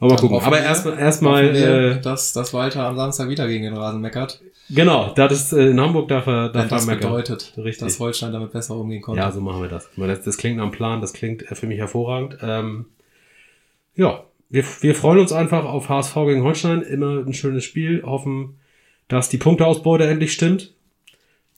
aber 0.00 0.10
mal 0.10 0.16
Dann 0.16 0.28
gucken. 0.28 0.46
Aber 0.46 0.60
erstmal, 0.60 0.98
erstmal, 0.98 1.56
äh, 1.56 2.00
dass, 2.00 2.32
dass 2.32 2.54
Walter 2.54 2.84
am 2.84 2.96
Samstag 2.96 3.28
wieder 3.28 3.48
gegen 3.48 3.64
den 3.64 3.74
Rasen 3.74 4.00
meckert. 4.00 4.40
genau, 4.70 5.12
das 5.14 5.32
ist 5.32 5.52
äh, 5.52 5.70
in 5.70 5.80
Hamburg 5.80 6.08
darf 6.08 6.26
er, 6.26 6.50
darf 6.50 6.52
Denn 6.52 6.62
er 6.62 6.68
das 6.68 6.86
meckern. 6.86 7.10
bedeutet, 7.10 7.52
Richtig. 7.56 7.86
dass 7.88 7.98
Holstein 7.98 8.32
damit 8.32 8.52
besser 8.52 8.76
umgehen 8.76 9.02
konnte. 9.02 9.20
Ja, 9.20 9.32
so 9.32 9.40
machen 9.40 9.60
wir 9.62 9.68
das. 9.68 9.90
Das, 9.96 10.22
das 10.22 10.36
klingt 10.36 10.56
nach 10.56 10.64
einem 10.64 10.72
Plan, 10.72 11.00
das 11.00 11.12
klingt 11.12 11.50
äh, 11.50 11.54
für 11.54 11.66
mich 11.66 11.78
hervorragend. 11.78 12.38
Ähm, 12.42 12.86
ja, 13.96 14.22
wir, 14.50 14.64
wir 14.80 14.94
freuen 14.94 15.18
uns 15.18 15.32
einfach 15.32 15.64
auf 15.64 15.88
HSV 15.88 16.14
gegen 16.14 16.42
Holstein. 16.44 16.82
Immer 16.82 17.24
ein 17.26 17.34
schönes 17.34 17.64
Spiel. 17.64 18.02
Hoffen, 18.04 18.60
dass 19.08 19.28
die 19.28 19.38
Punkteausbeute 19.38 20.04
endlich 20.06 20.32
stimmt. 20.32 20.74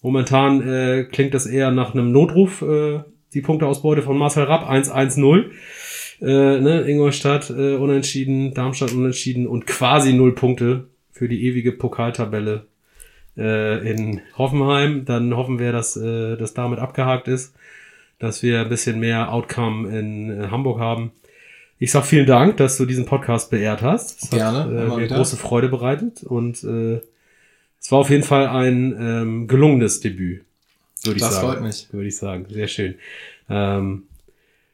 Momentan 0.03 0.67
äh, 0.67 1.05
klingt 1.05 1.35
das 1.35 1.45
eher 1.45 1.71
nach 1.71 1.93
einem 1.93 2.11
Notruf, 2.11 2.63
äh, 2.63 3.01
die 3.35 3.41
Punkteausbeute 3.41 4.03
von 4.03 4.19
Marcel 4.19 4.45
Rapp 4.45 4.69
1-1-0. 4.69 5.51
Äh, 6.23 6.61
ne, 6.61 6.83
Ingolstadt 6.83 7.51
äh, 7.51 7.77
unentschieden, 7.77 8.53
Darmstadt 8.53 8.93
unentschieden 8.93 9.47
und 9.47 9.67
quasi 9.67 10.13
null 10.13 10.35
Punkte 10.35 10.89
für 11.11 11.29
die 11.29 11.45
ewige 11.45 11.73
Pokaltabelle 11.73 12.67
äh, 13.37 13.91
in 13.91 14.21
Hoffenheim. 14.37 15.05
Dann 15.05 15.35
hoffen 15.37 15.59
wir, 15.59 15.73
dass 15.73 15.97
äh, 15.97 16.37
das 16.37 16.55
damit 16.55 16.79
abgehakt 16.79 17.29
ist, 17.29 17.55
dass 18.19 18.43
wir 18.43 18.61
ein 18.61 18.69
bisschen 18.69 19.01
mehr 19.01 19.33
Outcome 19.33 19.89
in 19.99 20.31
äh, 20.31 20.49
Hamburg 20.49 20.79
haben. 20.79 21.13
Ich 21.79 21.93
sag 21.93 22.05
vielen 22.05 22.27
Dank, 22.27 22.59
dass 22.59 22.77
du 22.77 22.85
diesen 22.85 23.07
Podcast 23.07 23.51
beehrt 23.51 23.81
hast. 23.81 24.23
Es 24.25 24.31
Gerne, 24.31 24.59
hat 24.59 24.67
äh, 24.69 24.97
mir 24.97 25.05
wieder. 25.05 25.17
große 25.17 25.39
Freude 25.39 25.69
bereitet 25.71 26.23
und 26.23 26.63
äh, 26.63 27.01
es 27.81 27.91
war 27.91 28.01
auf 28.01 28.11
jeden 28.11 28.25
Fall 28.25 28.47
ein 28.47 28.95
ähm, 29.01 29.49
gelungenes 29.49 30.01
Debüt, 30.01 30.45
würde 31.05 31.17
ich 31.17 31.23
Das 31.23 31.35
sagen. 31.35 31.49
freut 31.49 31.63
mich. 31.63 31.89
Würde 31.93 32.09
ich 32.09 32.17
sagen. 32.17 32.47
Sehr 32.49 32.69
schön. 32.69 32.95
Ähm, 33.49 34.05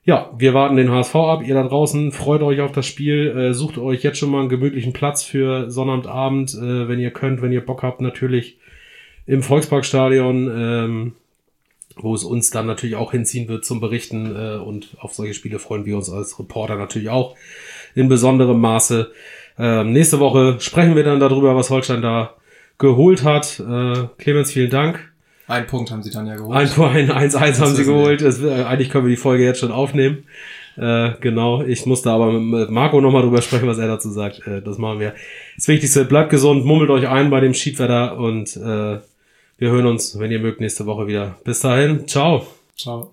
ja, 0.04 0.30
wir 0.38 0.54
warten 0.54 0.76
den 0.76 0.90
HSV 0.90 1.14
ab. 1.16 1.42
Ihr 1.44 1.54
da 1.54 1.64
draußen 1.64 2.12
freut 2.12 2.42
euch 2.42 2.60
auf 2.60 2.72
das 2.72 2.86
Spiel. 2.86 3.36
Äh, 3.36 3.54
sucht 3.54 3.76
euch 3.76 4.02
jetzt 4.02 4.18
schon 4.18 4.30
mal 4.30 4.40
einen 4.40 4.48
gemütlichen 4.48 4.92
Platz 4.92 5.24
für 5.24 5.68
Sonnabendabend, 5.70 6.54
äh, 6.54 6.88
wenn 6.88 7.00
ihr 7.00 7.10
könnt, 7.10 7.42
wenn 7.42 7.52
ihr 7.52 7.64
Bock 7.64 7.82
habt, 7.82 8.00
natürlich 8.00 8.58
im 9.26 9.42
Volksparkstadion, 9.42 10.48
ähm, 10.56 11.12
wo 11.96 12.14
es 12.14 12.22
uns 12.22 12.50
dann 12.50 12.66
natürlich 12.66 12.94
auch 12.94 13.10
hinziehen 13.10 13.48
wird 13.48 13.64
zum 13.64 13.80
Berichten. 13.80 14.34
Äh, 14.36 14.58
und 14.58 14.96
auf 15.00 15.12
solche 15.12 15.34
Spiele 15.34 15.58
freuen 15.58 15.86
wir 15.86 15.96
uns 15.96 16.08
als 16.08 16.38
Reporter 16.38 16.76
natürlich 16.76 17.08
auch 17.08 17.34
in 17.96 18.08
besonderem 18.08 18.60
Maße. 18.60 19.10
Ähm, 19.58 19.92
nächste 19.92 20.20
Woche 20.20 20.56
sprechen 20.60 20.94
wir 20.94 21.02
dann 21.02 21.18
darüber, 21.18 21.56
was 21.56 21.70
Holstein 21.70 22.02
da 22.02 22.34
geholt 22.78 23.24
hat. 23.24 23.58
Äh, 23.58 24.06
Clemens, 24.18 24.52
vielen 24.52 24.70
Dank. 24.70 25.15
Ein 25.48 25.66
Punkt 25.66 25.90
haben 25.90 26.02
sie 26.02 26.11
dann 26.11 26.26
ja 26.26 26.37
geholt. 26.37 26.56
Ein 26.78 27.11
ein 27.11 27.30
1-1 27.30 27.61
haben 27.61 27.74
sie 27.74 27.85
geholt. 27.85 28.20
Das, 28.22 28.42
äh, 28.42 28.64
eigentlich 28.64 28.90
können 28.90 29.06
wir 29.06 29.11
die 29.11 29.16
Folge 29.20 29.44
jetzt 29.44 29.61
schon 29.61 29.70
aufnehmen. 29.70 30.24
Äh, 30.76 31.12
genau, 31.20 31.62
ich 31.62 31.87
musste 31.87 32.11
aber 32.11 32.32
mit 32.32 32.70
Marco 32.70 33.00
nochmal 33.00 33.22
drüber 33.22 33.40
sprechen, 33.40 33.66
was 33.66 33.78
er 33.78 33.87
dazu 33.87 34.11
sagt. 34.11 34.46
Äh, 34.46 34.61
das 34.61 34.78
machen 34.78 35.00
wir. 35.00 35.14
Das 35.56 35.68
Wichtigste, 35.68 36.04
bleibt 36.04 36.30
gesund, 36.30 36.64
mummelt 36.64 36.90
euch 36.90 37.09
ein 37.09 37.30
bei 37.30 37.40
dem 37.40 37.54
Schiedwetter 37.54 38.18
und 38.18 38.56
äh, 38.56 38.98
wir 39.59 39.70
hören 39.70 39.87
uns, 39.87 40.18
wenn 40.18 40.30
ihr 40.30 40.40
mögt, 40.40 40.61
nächste 40.61 40.85
Woche 40.85 41.06
wieder. 41.06 41.37
Bis 41.44 41.61
dahin, 41.61 42.06
ciao. 42.06 42.46
Ciao. 42.76 43.12